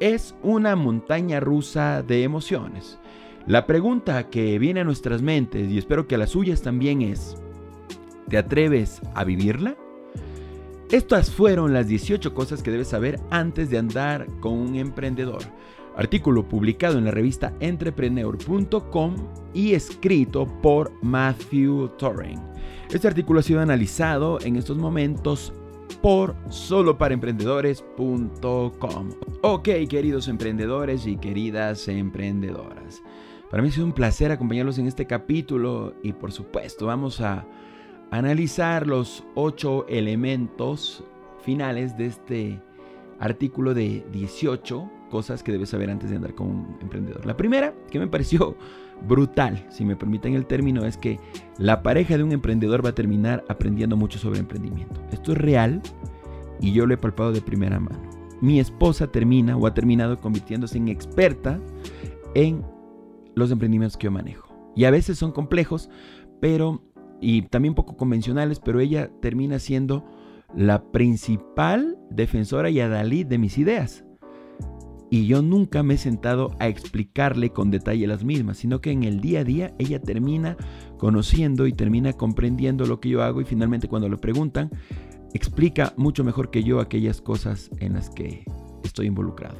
es 0.00 0.34
una 0.42 0.74
montaña 0.74 1.38
rusa 1.38 2.02
de 2.02 2.24
emociones. 2.24 2.98
La 3.46 3.66
pregunta 3.66 4.28
que 4.28 4.58
viene 4.58 4.80
a 4.80 4.84
nuestras 4.84 5.22
mentes, 5.22 5.70
y 5.70 5.78
espero 5.78 6.06
que 6.06 6.14
a 6.14 6.18
las 6.18 6.30
suyas 6.30 6.62
también 6.62 7.02
es, 7.02 7.36
¿te 8.28 8.38
atreves 8.38 9.00
a 9.14 9.24
vivirla? 9.24 9.76
Estas 10.90 11.30
fueron 11.30 11.72
las 11.72 11.86
18 11.86 12.34
cosas 12.34 12.62
que 12.62 12.70
debes 12.70 12.88
saber 12.88 13.18
antes 13.30 13.70
de 13.70 13.78
andar 13.78 14.26
con 14.40 14.52
un 14.54 14.74
emprendedor. 14.74 15.42
Artículo 15.96 16.48
publicado 16.48 16.98
en 16.98 17.04
la 17.04 17.12
revista 17.12 17.52
entrepreneur.com 17.60 19.16
y 19.54 19.74
escrito 19.74 20.46
por 20.60 20.92
Matthew 21.02 21.88
Torring. 21.98 22.40
Este 22.90 23.08
artículo 23.08 23.40
ha 23.40 23.42
sido 23.42 23.60
analizado 23.60 24.38
en 24.42 24.56
estos 24.56 24.76
momentos 24.76 25.54
por 26.02 26.36
soloparaemprendedores.com. 26.48 29.10
Ok, 29.42 29.68
queridos 29.88 30.28
emprendedores 30.28 31.06
y 31.06 31.16
queridas 31.16 31.88
emprendedoras. 31.88 33.02
Para 33.50 33.62
mí 33.62 33.68
ha 33.68 33.72
sido 33.72 33.86
un 33.86 33.92
placer 33.92 34.30
acompañarlos 34.30 34.78
en 34.78 34.86
este 34.86 35.06
capítulo 35.06 35.94
y 36.04 36.12
por 36.12 36.30
supuesto 36.30 36.86
vamos 36.86 37.20
a 37.20 37.44
analizar 38.12 38.86
los 38.86 39.24
ocho 39.34 39.86
elementos 39.88 41.02
finales 41.42 41.96
de 41.96 42.06
este 42.06 42.62
artículo 43.18 43.74
de 43.74 44.04
18 44.12 44.90
cosas 45.10 45.42
que 45.42 45.50
debes 45.50 45.70
saber 45.70 45.90
antes 45.90 46.10
de 46.10 46.16
andar 46.16 46.34
con 46.36 46.46
un 46.46 46.78
emprendedor. 46.80 47.26
La 47.26 47.36
primera, 47.36 47.74
que 47.90 47.98
me 47.98 48.06
pareció 48.06 48.56
brutal, 49.08 49.66
si 49.68 49.84
me 49.84 49.96
permiten 49.96 50.34
el 50.34 50.46
término, 50.46 50.86
es 50.86 50.96
que 50.96 51.18
la 51.58 51.82
pareja 51.82 52.16
de 52.16 52.22
un 52.22 52.30
emprendedor 52.30 52.84
va 52.84 52.90
a 52.90 52.94
terminar 52.94 53.44
aprendiendo 53.48 53.96
mucho 53.96 54.20
sobre 54.20 54.38
emprendimiento. 54.38 55.00
Esto 55.10 55.32
es 55.32 55.38
real 55.38 55.82
y 56.60 56.72
yo 56.72 56.86
lo 56.86 56.94
he 56.94 56.98
palpado 56.98 57.32
de 57.32 57.40
primera 57.40 57.80
mano. 57.80 57.98
Mi 58.40 58.60
esposa 58.60 59.08
termina 59.08 59.56
o 59.56 59.66
ha 59.66 59.74
terminado 59.74 60.20
convirtiéndose 60.20 60.78
en 60.78 60.86
experta 60.86 61.58
en 62.34 62.64
los 63.34 63.50
emprendimientos 63.50 63.96
que 63.96 64.04
yo 64.04 64.10
manejo. 64.10 64.54
Y 64.76 64.84
a 64.84 64.90
veces 64.90 65.18
son 65.18 65.32
complejos, 65.32 65.90
pero 66.40 66.82
y 67.20 67.42
también 67.42 67.74
poco 67.74 67.96
convencionales, 67.96 68.60
pero 68.60 68.80
ella 68.80 69.10
termina 69.20 69.58
siendo 69.58 70.04
la 70.54 70.82
principal 70.90 71.98
defensora 72.10 72.70
y 72.70 72.80
adalid 72.80 73.26
de 73.26 73.38
mis 73.38 73.58
ideas. 73.58 74.04
Y 75.10 75.26
yo 75.26 75.42
nunca 75.42 75.82
me 75.82 75.94
he 75.94 75.98
sentado 75.98 76.54
a 76.60 76.68
explicarle 76.68 77.50
con 77.50 77.70
detalle 77.70 78.06
las 78.06 78.24
mismas, 78.24 78.58
sino 78.58 78.80
que 78.80 78.92
en 78.92 79.02
el 79.02 79.20
día 79.20 79.40
a 79.40 79.44
día 79.44 79.74
ella 79.78 80.00
termina 80.00 80.56
conociendo 80.98 81.66
y 81.66 81.72
termina 81.72 82.12
comprendiendo 82.12 82.86
lo 82.86 83.00
que 83.00 83.08
yo 83.08 83.22
hago 83.22 83.40
y 83.40 83.44
finalmente 83.44 83.88
cuando 83.88 84.08
le 84.08 84.16
preguntan, 84.18 84.70
explica 85.34 85.92
mucho 85.96 86.22
mejor 86.22 86.50
que 86.50 86.62
yo 86.62 86.80
aquellas 86.80 87.20
cosas 87.20 87.70
en 87.78 87.94
las 87.94 88.08
que 88.08 88.44
estoy 88.82 89.06
involucrado. 89.06 89.56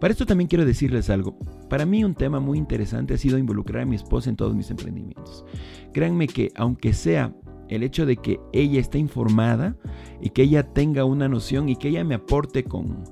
Para 0.00 0.12
esto 0.12 0.26
también 0.26 0.48
quiero 0.48 0.64
decirles 0.64 1.10
algo. 1.10 1.36
Para 1.68 1.86
mí 1.86 2.04
un 2.04 2.14
tema 2.14 2.40
muy 2.40 2.58
interesante 2.58 3.14
ha 3.14 3.18
sido 3.18 3.38
involucrar 3.38 3.82
a 3.82 3.86
mi 3.86 3.96
esposa 3.96 4.30
en 4.30 4.36
todos 4.36 4.54
mis 4.54 4.70
emprendimientos. 4.70 5.44
Créanme 5.92 6.26
que 6.26 6.52
aunque 6.56 6.92
sea 6.92 7.34
el 7.68 7.82
hecho 7.82 8.04
de 8.06 8.16
que 8.16 8.40
ella 8.52 8.80
esté 8.80 8.98
informada 8.98 9.76
y 10.20 10.30
que 10.30 10.42
ella 10.42 10.72
tenga 10.72 11.04
una 11.04 11.28
noción 11.28 11.68
y 11.68 11.76
que 11.76 11.88
ella 11.88 12.04
me 12.04 12.14
aporte 12.14 12.64
con 12.64 13.04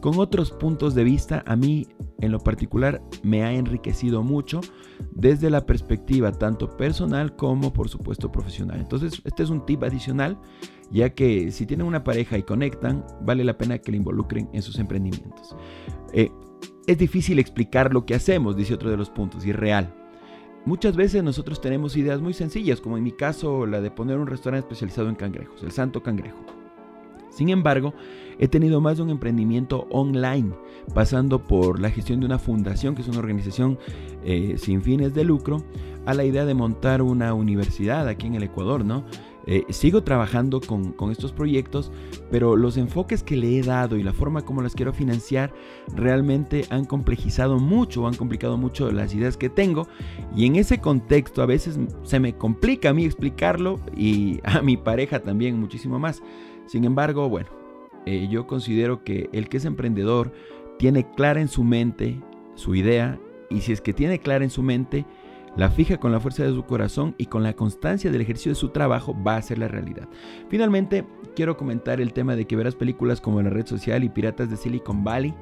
con 0.00 0.18
otros 0.18 0.52
puntos 0.52 0.94
de 0.94 1.04
vista, 1.04 1.42
a 1.46 1.56
mí 1.56 1.86
en 2.20 2.32
lo 2.32 2.38
particular 2.38 3.02
me 3.22 3.42
ha 3.42 3.52
enriquecido 3.52 4.22
mucho 4.22 4.60
desde 5.12 5.50
la 5.50 5.66
perspectiva 5.66 6.32
tanto 6.32 6.76
personal 6.76 7.34
como 7.36 7.72
por 7.72 7.88
supuesto 7.88 8.30
profesional. 8.30 8.80
Entonces, 8.80 9.20
este 9.24 9.42
es 9.42 9.50
un 9.50 9.64
tip 9.66 9.82
adicional, 9.82 10.38
ya 10.90 11.10
que 11.10 11.50
si 11.50 11.66
tienen 11.66 11.86
una 11.86 12.04
pareja 12.04 12.38
y 12.38 12.42
conectan, 12.42 13.04
vale 13.22 13.44
la 13.44 13.58
pena 13.58 13.78
que 13.78 13.90
le 13.90 13.98
involucren 13.98 14.48
en 14.52 14.62
sus 14.62 14.78
emprendimientos. 14.78 15.54
Eh, 16.12 16.30
es 16.86 16.98
difícil 16.98 17.38
explicar 17.38 17.92
lo 17.92 18.06
que 18.06 18.14
hacemos, 18.14 18.56
dice 18.56 18.74
otro 18.74 18.90
de 18.90 18.96
los 18.96 19.10
puntos, 19.10 19.44
y 19.44 19.52
real. 19.52 19.94
Muchas 20.64 20.96
veces 20.96 21.22
nosotros 21.22 21.60
tenemos 21.60 21.96
ideas 21.96 22.20
muy 22.20 22.34
sencillas, 22.34 22.80
como 22.80 22.96
en 22.96 23.04
mi 23.04 23.12
caso 23.12 23.66
la 23.66 23.80
de 23.80 23.90
poner 23.90 24.18
un 24.18 24.26
restaurante 24.26 24.66
especializado 24.66 25.08
en 25.08 25.14
cangrejos, 25.14 25.62
el 25.62 25.70
Santo 25.70 26.02
Cangrejo. 26.02 26.44
Sin 27.30 27.50
embargo, 27.50 27.94
he 28.38 28.48
tenido 28.48 28.80
más 28.80 28.96
de 28.96 29.04
un 29.04 29.10
emprendimiento 29.10 29.86
online, 29.90 30.52
pasando 30.94 31.44
por 31.44 31.78
la 31.78 31.90
gestión 31.90 32.20
de 32.20 32.26
una 32.26 32.38
fundación, 32.38 32.94
que 32.94 33.02
es 33.02 33.08
una 33.08 33.18
organización 33.18 33.78
eh, 34.24 34.56
sin 34.58 34.82
fines 34.82 35.14
de 35.14 35.24
lucro, 35.24 35.62
a 36.06 36.14
la 36.14 36.24
idea 36.24 36.44
de 36.44 36.54
montar 36.54 37.02
una 37.02 37.34
universidad 37.34 38.08
aquí 38.08 38.26
en 38.26 38.34
el 38.34 38.42
Ecuador, 38.42 38.84
¿no? 38.84 39.04
Eh, 39.50 39.64
sigo 39.70 40.02
trabajando 40.02 40.60
con, 40.60 40.94
estos 41.10 41.32
proyectos, 41.32 41.90
pero 42.30 42.54
los 42.54 42.76
enfoques 42.76 43.22
que 43.22 43.34
le 43.34 43.58
he 43.58 43.62
dado 43.62 43.96
y 43.96 44.02
la 44.02 44.12
forma 44.12 44.42
como 44.42 44.60
las 44.60 44.74
quiero 44.74 44.92
financiar 44.92 45.54
realmente 45.96 46.66
han 46.68 46.84
complejizado 46.84 47.58
mucho, 47.58 48.06
han 48.06 48.14
complicado 48.14 48.58
mucho 48.58 48.92
las 48.92 49.14
ideas 49.14 49.38
que 49.38 49.48
tengo. 49.48 49.88
Y 50.36 50.44
en 50.44 50.56
ese 50.56 50.82
contexto 50.82 51.40
a 51.40 51.46
veces 51.46 51.78
se 52.02 52.20
me 52.20 52.34
complica 52.34 52.90
a 52.90 52.92
mí 52.92 53.06
explicarlo 53.06 53.80
y 53.96 54.40
a 54.44 54.60
mi 54.60 54.76
pareja 54.76 55.20
también 55.20 55.58
muchísimo 55.58 55.98
más. 55.98 56.22
Sin 56.66 56.84
embargo, 56.84 57.30
bueno, 57.30 57.48
eh, 58.04 58.28
yo 58.30 58.46
considero 58.46 59.02
que 59.02 59.30
el 59.32 59.48
que 59.48 59.56
es 59.56 59.64
emprendedor 59.64 60.30
tiene 60.78 61.10
clara 61.12 61.40
en 61.40 61.48
su 61.48 61.64
mente 61.64 62.20
su 62.54 62.74
idea 62.74 63.18
y 63.48 63.62
si 63.62 63.72
es 63.72 63.80
que 63.80 63.94
tiene 63.94 64.18
clara 64.18 64.44
en 64.44 64.50
su 64.50 64.62
mente, 64.62 65.06
la 65.58 65.70
fija 65.70 65.98
con 65.98 66.12
la 66.12 66.20
fuerza 66.20 66.44
de 66.44 66.52
su 66.52 66.62
corazón 66.64 67.16
y 67.18 67.26
con 67.26 67.42
la 67.42 67.52
constancia 67.52 68.12
del 68.12 68.20
ejercicio 68.20 68.52
de 68.52 68.56
su 68.56 68.68
trabajo 68.68 69.14
va 69.26 69.36
a 69.36 69.42
ser 69.42 69.58
la 69.58 69.66
realidad. 69.66 70.08
Finalmente, 70.48 71.04
quiero 71.34 71.56
comentar 71.56 72.00
el 72.00 72.12
tema 72.12 72.36
de 72.36 72.46
que 72.46 72.54
verás 72.54 72.76
películas 72.76 73.20
como 73.20 73.42
La 73.42 73.50
Red 73.50 73.66
Social 73.66 74.04
y 74.04 74.08
Piratas 74.08 74.48
de 74.50 74.56
Silicon 74.56 75.02
Valley. 75.02 75.34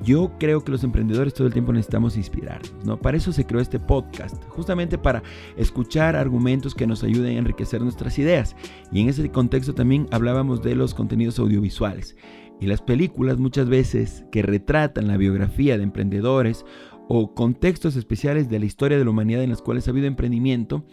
Yo 0.00 0.30
creo 0.38 0.62
que 0.62 0.70
los 0.70 0.84
emprendedores 0.84 1.34
todo 1.34 1.48
el 1.48 1.52
tiempo 1.52 1.72
necesitamos 1.72 2.16
inspirarnos, 2.16 2.72
¿no? 2.84 3.00
Para 3.00 3.16
eso 3.16 3.32
se 3.32 3.44
creó 3.44 3.60
este 3.60 3.80
podcast, 3.80 4.40
justamente 4.44 4.96
para 4.96 5.24
escuchar 5.56 6.14
argumentos 6.14 6.72
que 6.72 6.86
nos 6.86 7.02
ayuden 7.02 7.34
a 7.34 7.40
enriquecer 7.40 7.82
nuestras 7.82 8.16
ideas. 8.20 8.54
Y 8.92 9.00
en 9.00 9.08
ese 9.08 9.28
contexto 9.32 9.74
también 9.74 10.06
hablábamos 10.12 10.62
de 10.62 10.76
los 10.76 10.94
contenidos 10.94 11.40
audiovisuales. 11.40 12.14
Y 12.60 12.66
las 12.66 12.80
películas 12.80 13.38
muchas 13.38 13.68
veces 13.68 14.24
que 14.30 14.42
retratan 14.42 15.08
la 15.08 15.16
biografía 15.16 15.76
de 15.76 15.82
emprendedores 15.82 16.64
o 17.08 17.34
contextos 17.34 17.96
especiales 17.96 18.48
de 18.48 18.58
la 18.58 18.66
historia 18.66 18.98
de 18.98 19.04
la 19.04 19.10
humanidad 19.10 19.42
en 19.42 19.50
las 19.50 19.62
cuales 19.62 19.88
ha 19.88 19.90
habido 19.90 20.06
emprendimiento, 20.06 20.84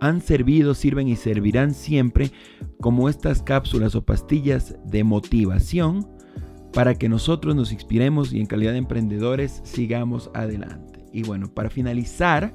han 0.00 0.20
servido, 0.20 0.74
sirven 0.74 1.08
y 1.08 1.16
servirán 1.16 1.74
siempre 1.74 2.30
como 2.80 3.08
estas 3.08 3.42
cápsulas 3.42 3.94
o 3.94 4.02
pastillas 4.02 4.76
de 4.84 5.04
motivación 5.04 6.06
para 6.72 6.94
que 6.94 7.08
nosotros 7.08 7.54
nos 7.54 7.72
inspiremos 7.72 8.32
y 8.32 8.40
en 8.40 8.46
calidad 8.46 8.72
de 8.72 8.78
emprendedores 8.78 9.60
sigamos 9.64 10.30
adelante. 10.34 11.04
Y 11.12 11.22
bueno, 11.22 11.48
para 11.52 11.70
finalizar, 11.70 12.54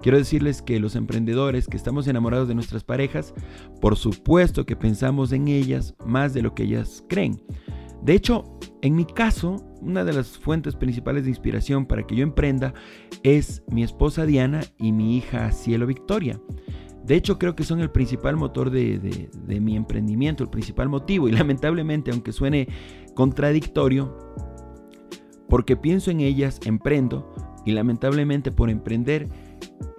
quiero 0.00 0.18
decirles 0.18 0.62
que 0.62 0.78
los 0.78 0.96
emprendedores 0.96 1.66
que 1.66 1.76
estamos 1.76 2.06
enamorados 2.06 2.46
de 2.46 2.54
nuestras 2.54 2.84
parejas, 2.84 3.34
por 3.80 3.96
supuesto 3.96 4.66
que 4.66 4.76
pensamos 4.76 5.32
en 5.32 5.48
ellas 5.48 5.94
más 6.04 6.34
de 6.34 6.42
lo 6.42 6.54
que 6.54 6.64
ellas 6.64 7.04
creen. 7.08 7.42
De 8.02 8.14
hecho, 8.14 8.44
en 8.82 8.94
mi 8.94 9.06
caso, 9.06 9.64
una 9.80 10.04
de 10.04 10.12
las 10.12 10.38
fuentes 10.38 10.74
principales 10.74 11.24
de 11.24 11.30
inspiración 11.30 11.86
para 11.86 12.06
que 12.06 12.16
yo 12.16 12.22
emprenda 12.22 12.74
es 13.22 13.62
mi 13.68 13.82
esposa 13.82 14.26
Diana 14.26 14.62
y 14.78 14.92
mi 14.92 15.16
hija 15.16 15.52
Cielo 15.52 15.86
Victoria. 15.86 16.40
De 17.04 17.14
hecho, 17.14 17.38
creo 17.38 17.54
que 17.54 17.62
son 17.62 17.80
el 17.80 17.90
principal 17.90 18.36
motor 18.36 18.70
de, 18.70 19.30
mi 19.60 19.76
emprendimiento, 19.76 20.42
el 20.42 20.50
principal 20.50 20.88
motivo. 20.88 21.28
Y 21.28 21.32
lamentablemente, 21.32 22.10
aunque 22.10 22.32
suene 22.32 22.68
contradictorio, 23.14 24.16
porque 25.48 25.76
pienso 25.76 26.10
en 26.10 26.20
ellas, 26.20 26.60
emprendo. 26.64 27.32
Y 27.64 27.72
lamentablemente 27.72 28.50
por 28.50 28.70
emprender, 28.70 29.28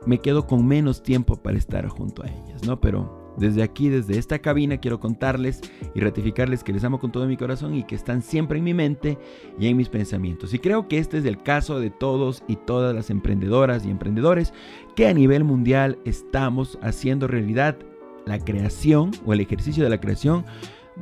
me 0.05 0.19
quedo 0.19 0.47
con 0.47 0.67
menos 0.67 1.01
tiempo 1.01 1.35
para 1.35 1.57
estar 1.57 1.87
junto 1.87 2.23
a 2.23 2.27
ellas, 2.27 2.65
¿no? 2.65 2.79
Pero 2.79 3.16
desde 3.37 3.63
aquí, 3.63 3.89
desde 3.89 4.17
esta 4.17 4.39
cabina, 4.39 4.77
quiero 4.77 4.99
contarles 4.99 5.61
y 5.93 5.99
ratificarles 5.99 6.63
que 6.63 6.73
les 6.73 6.83
amo 6.83 6.99
con 6.99 7.11
todo 7.11 7.27
mi 7.27 7.37
corazón 7.37 7.75
y 7.75 7.83
que 7.83 7.95
están 7.95 8.21
siempre 8.21 8.57
en 8.57 8.63
mi 8.63 8.73
mente 8.73 9.17
y 9.59 9.67
en 9.67 9.77
mis 9.77 9.89
pensamientos. 9.89 10.53
Y 10.53 10.59
creo 10.59 10.87
que 10.87 10.97
este 10.97 11.19
es 11.19 11.25
el 11.25 11.41
caso 11.41 11.79
de 11.79 11.89
todos 11.89 12.43
y 12.47 12.55
todas 12.55 12.93
las 12.93 13.09
emprendedoras 13.09 13.85
y 13.85 13.91
emprendedores 13.91 14.53
que 14.95 15.07
a 15.07 15.13
nivel 15.13 15.43
mundial 15.43 15.99
estamos 16.05 16.77
haciendo 16.81 17.27
realidad 17.27 17.77
la 18.25 18.39
creación 18.39 19.11
o 19.25 19.33
el 19.33 19.39
ejercicio 19.39 19.83
de 19.83 19.89
la 19.89 20.01
creación 20.01 20.45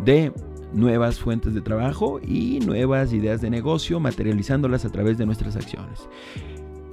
de 0.04 0.32
nuevas 0.74 1.20
fuentes 1.20 1.54
de 1.54 1.62
trabajo 1.62 2.20
y 2.22 2.60
nuevas 2.60 3.14
ideas 3.14 3.42
de 3.42 3.50
negocio, 3.50 4.00
materializándolas 4.00 4.86
a 4.86 4.92
través 4.92 5.18
de 5.18 5.26
nuestras 5.26 5.56
acciones. 5.56 6.08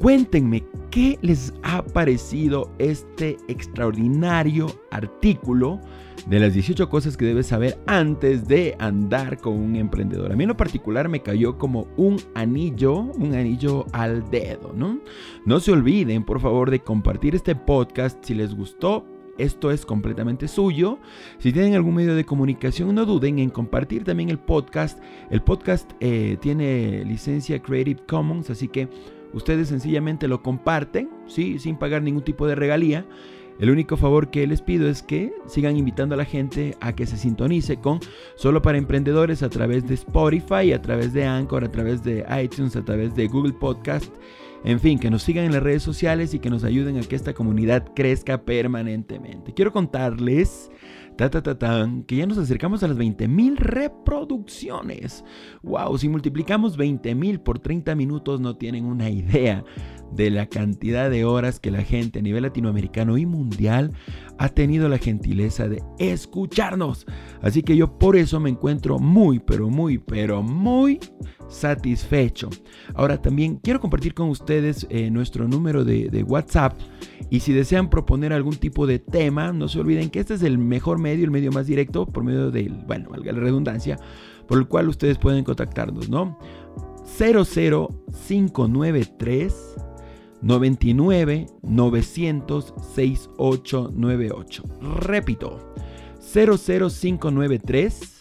Cuéntenme 0.00 0.64
qué 0.90 1.18
les 1.22 1.54
ha 1.62 1.82
parecido 1.82 2.70
este 2.78 3.36
extraordinario 3.48 4.66
artículo 4.90 5.80
de 6.26 6.40
las 6.40 6.54
18 6.54 6.88
cosas 6.88 7.16
que 7.16 7.24
debes 7.24 7.46
saber 7.46 7.78
antes 7.86 8.46
de 8.46 8.76
andar 8.78 9.38
con 9.38 9.54
un 9.54 9.76
emprendedor. 9.76 10.32
A 10.32 10.36
mí 10.36 10.44
en 10.44 10.48
lo 10.48 10.56
particular 10.56 11.08
me 11.08 11.22
cayó 11.22 11.58
como 11.58 11.88
un 11.96 12.16
anillo, 12.34 12.94
un 12.94 13.34
anillo 13.34 13.86
al 13.92 14.28
dedo, 14.30 14.72
¿no? 14.74 15.00
No 15.46 15.60
se 15.60 15.72
olviden, 15.72 16.24
por 16.24 16.40
favor, 16.40 16.70
de 16.70 16.80
compartir 16.80 17.34
este 17.34 17.54
podcast 17.54 18.24
si 18.24 18.34
les 18.34 18.54
gustó. 18.54 19.06
Esto 19.38 19.70
es 19.70 19.86
completamente 19.86 20.46
suyo. 20.46 20.98
Si 21.38 21.52
tienen 21.52 21.74
algún 21.74 21.94
medio 21.94 22.14
de 22.14 22.26
comunicación, 22.26 22.94
no 22.94 23.06
duden 23.06 23.38
en 23.38 23.48
compartir 23.48 24.04
también 24.04 24.28
el 24.28 24.38
podcast. 24.38 24.98
El 25.30 25.42
podcast 25.42 25.90
eh, 26.00 26.36
tiene 26.40 27.02
licencia 27.06 27.60
Creative 27.60 28.02
Commons, 28.06 28.50
así 28.50 28.68
que 28.68 28.88
Ustedes 29.32 29.68
sencillamente 29.68 30.28
lo 30.28 30.42
comparten, 30.42 31.10
¿sí? 31.26 31.58
sin 31.58 31.76
pagar 31.76 32.02
ningún 32.02 32.24
tipo 32.24 32.46
de 32.46 32.54
regalía. 32.54 33.06
El 33.58 33.70
único 33.70 33.96
favor 33.96 34.30
que 34.30 34.46
les 34.46 34.62
pido 34.62 34.88
es 34.88 35.02
que 35.02 35.32
sigan 35.46 35.76
invitando 35.76 36.14
a 36.14 36.18
la 36.18 36.24
gente 36.24 36.76
a 36.80 36.94
que 36.94 37.06
se 37.06 37.16
sintonice 37.16 37.76
con 37.76 38.00
Solo 38.34 38.62
para 38.62 38.78
Emprendedores 38.78 39.42
a 39.42 39.50
través 39.50 39.86
de 39.86 39.94
Spotify, 39.94 40.72
a 40.72 40.82
través 40.82 41.12
de 41.12 41.26
Anchor, 41.26 41.64
a 41.64 41.70
través 41.70 42.02
de 42.02 42.24
iTunes, 42.42 42.74
a 42.76 42.84
través 42.84 43.14
de 43.14 43.28
Google 43.28 43.52
Podcast. 43.52 44.12
En 44.64 44.80
fin, 44.80 44.98
que 44.98 45.10
nos 45.10 45.24
sigan 45.24 45.44
en 45.44 45.52
las 45.52 45.62
redes 45.62 45.82
sociales 45.82 46.34
y 46.34 46.38
que 46.38 46.50
nos 46.50 46.64
ayuden 46.64 46.96
a 46.96 47.02
que 47.02 47.16
esta 47.16 47.34
comunidad 47.34 47.92
crezca 47.94 48.42
permanentemente. 48.42 49.52
Quiero 49.52 49.72
contarles 49.72 50.70
ta, 51.16 51.30
ta, 51.30 51.42
ta, 51.42 51.88
que 52.06 52.16
ya 52.16 52.26
nos 52.26 52.38
acercamos 52.38 52.82
a 52.82 52.88
las 52.88 52.96
20.000 52.96 53.56
reproducciones. 53.56 55.24
¡Wow! 55.62 55.98
Si 55.98 56.08
multiplicamos 56.08 56.78
20.000 56.78 57.42
por 57.42 57.58
30 57.58 57.94
minutos 57.94 58.40
no 58.40 58.56
tienen 58.56 58.84
una 58.84 59.10
idea 59.10 59.64
de 60.12 60.30
la 60.30 60.46
cantidad 60.46 61.10
de 61.10 61.24
horas 61.24 61.58
que 61.58 61.70
la 61.70 61.82
gente 61.82 62.18
a 62.18 62.22
nivel 62.22 62.42
latinoamericano 62.42 63.16
y 63.18 63.26
mundial 63.26 63.92
ha 64.38 64.48
tenido 64.48 64.88
la 64.88 64.98
gentileza 64.98 65.68
de 65.68 65.82
escucharnos. 65.98 67.06
Así 67.40 67.62
que 67.62 67.76
yo 67.76 67.98
por 67.98 68.16
eso 68.16 68.40
me 68.40 68.50
encuentro 68.50 68.98
muy, 68.98 69.38
pero 69.38 69.70
muy, 69.70 69.98
pero 69.98 70.42
muy 70.42 71.00
satisfecho. 71.52 72.48
Ahora 72.94 73.20
también 73.20 73.56
quiero 73.56 73.80
compartir 73.80 74.14
con 74.14 74.28
ustedes 74.28 74.86
eh, 74.90 75.10
nuestro 75.10 75.46
número 75.46 75.84
de, 75.84 76.24
WhatsApp 76.26 76.78
y 77.30 77.40
si 77.40 77.52
desean 77.52 77.90
proponer 77.90 78.32
algún 78.32 78.56
tipo 78.56 78.86
de 78.86 78.98
tema, 78.98 79.52
no 79.52 79.68
se 79.68 79.78
olviden 79.80 80.08
que 80.10 80.20
este 80.20 80.34
es 80.34 80.42
el 80.42 80.58
mejor 80.58 80.98
medio, 80.98 81.24
el 81.24 81.30
medio 81.30 81.52
más 81.52 81.66
directo 81.66 82.06
por 82.06 82.24
medio 82.24 82.50
del, 82.50 82.72
bueno, 82.86 83.10
valga 83.10 83.32
la 83.32 83.40
redundancia, 83.40 83.98
por 84.46 84.58
el 84.58 84.66
cual 84.66 84.88
ustedes 84.88 85.18
pueden 85.18 85.44
contactarnos, 85.44 86.08
¿no? 86.08 86.38
00593 87.18 89.54
99 90.40 91.46
900 91.62 92.74
6898. 92.94 94.62
Repito, 95.00 95.74
00593 96.34 98.11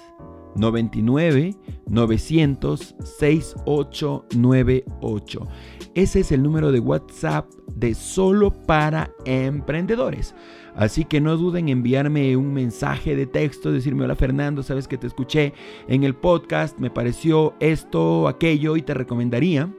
99 0.55 1.55
900 1.87 2.95
6898. 3.03 5.47
Ese 5.93 6.21
es 6.21 6.31
el 6.31 6.41
número 6.43 6.71
de 6.71 6.79
WhatsApp 6.79 7.51
de 7.75 7.93
solo 7.95 8.51
para 8.51 9.11
emprendedores. 9.25 10.33
Así 10.75 11.03
que 11.03 11.19
no 11.19 11.37
duden 11.37 11.67
en 11.67 11.79
enviarme 11.79 12.37
un 12.37 12.53
mensaje 12.53 13.15
de 13.15 13.25
texto, 13.25 13.71
decirme, 13.71 14.05
hola 14.05 14.15
Fernando, 14.15 14.63
sabes 14.63 14.87
que 14.87 14.97
te 14.97 15.07
escuché 15.07 15.53
en 15.87 16.03
el 16.03 16.15
podcast, 16.15 16.79
me 16.79 16.89
pareció 16.89 17.53
esto, 17.59 18.27
aquello 18.27 18.77
y 18.77 18.81
te 18.81 18.93
recomendaría, 18.93 19.69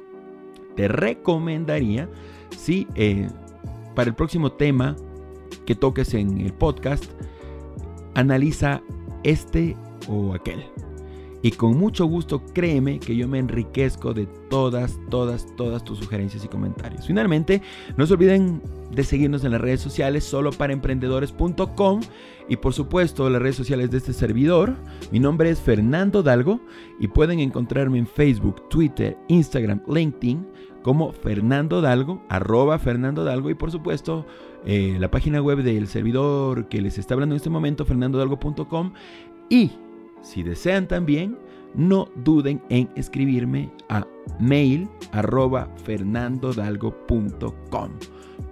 te 0.76 0.88
recomendaría, 0.88 2.08
sí, 2.56 2.86
eh, 2.94 3.28
para 3.94 4.10
el 4.10 4.14
próximo 4.14 4.52
tema 4.52 4.96
que 5.64 5.74
toques 5.74 6.12
en 6.14 6.40
el 6.40 6.52
podcast, 6.52 7.04
analiza 8.14 8.82
este 9.22 9.76
o 10.08 10.34
aquel. 10.34 10.64
Y 11.44 11.50
con 11.50 11.76
mucho 11.76 12.06
gusto 12.06 12.40
créeme 12.54 13.00
que 13.00 13.16
yo 13.16 13.26
me 13.26 13.40
enriquezco 13.40 14.14
de 14.14 14.26
todas, 14.48 14.98
todas, 15.10 15.46
todas 15.56 15.82
tus 15.82 15.98
sugerencias 15.98 16.44
y 16.44 16.48
comentarios. 16.48 17.06
Finalmente, 17.06 17.60
no 17.96 18.06
se 18.06 18.14
olviden 18.14 18.62
de 18.92 19.02
seguirnos 19.02 19.42
en 19.42 19.50
las 19.50 19.60
redes 19.60 19.80
sociales 19.80 20.22
solo 20.22 20.52
para 20.52 20.72
emprendedores.com 20.72 22.00
y 22.48 22.56
por 22.56 22.74
supuesto 22.74 23.28
las 23.28 23.42
redes 23.42 23.56
sociales 23.56 23.90
de 23.90 23.98
este 23.98 24.12
servidor. 24.12 24.76
Mi 25.10 25.18
nombre 25.18 25.50
es 25.50 25.60
Fernando 25.60 26.22
Dalgo 26.22 26.60
y 27.00 27.08
pueden 27.08 27.40
encontrarme 27.40 27.98
en 27.98 28.06
Facebook, 28.06 28.68
Twitter, 28.68 29.18
Instagram, 29.26 29.82
LinkedIn 29.88 30.46
como 30.82 31.12
Fernando 31.12 31.80
Dalgo, 31.80 32.22
arroba 32.28 32.78
Fernando 32.78 33.24
Dalgo 33.24 33.50
y 33.50 33.54
por 33.54 33.72
supuesto 33.72 34.26
eh, 34.64 34.96
la 35.00 35.10
página 35.10 35.40
web 35.40 35.62
del 35.62 35.88
servidor 35.88 36.68
que 36.68 36.80
les 36.80 36.98
está 36.98 37.14
hablando 37.14 37.34
en 37.34 37.38
este 37.38 37.50
momento, 37.50 37.84
fernandodalgo.com 37.84 38.92
y 39.48 39.72
si 40.22 40.42
desean 40.42 40.88
también, 40.88 41.36
no 41.74 42.08
duden 42.16 42.62
en 42.68 42.88
escribirme 42.96 43.70
a 43.88 44.06
mail. 44.38 44.88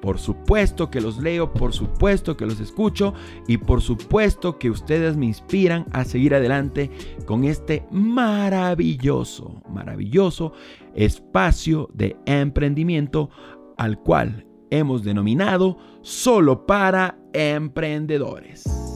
Por 0.01 0.19
supuesto 0.19 0.91
que 0.91 1.01
los 1.01 1.19
leo, 1.19 1.53
por 1.53 1.73
supuesto 1.73 2.37
que 2.37 2.47
los 2.47 2.61
escucho 2.61 3.13
y 3.47 3.59
por 3.59 3.83
supuesto 3.83 4.59
que 4.59 4.71
ustedes 4.71 5.17
me 5.17 5.27
inspiran 5.27 5.87
a 5.93 6.05
seguir 6.05 6.35
adelante 6.35 6.91
con 7.27 7.45
este 7.45 7.85
maravilloso, 7.91 9.63
maravilloso 9.69 10.53
espacio 10.95 11.91
de 11.93 12.17
emprendimiento 12.27 13.31
al 13.77 13.99
cual 13.99 14.47
hemos 14.71 15.03
denominado 15.03 15.77
solo 16.03 16.67
para 16.67 17.19
emprendedores. 17.33 18.90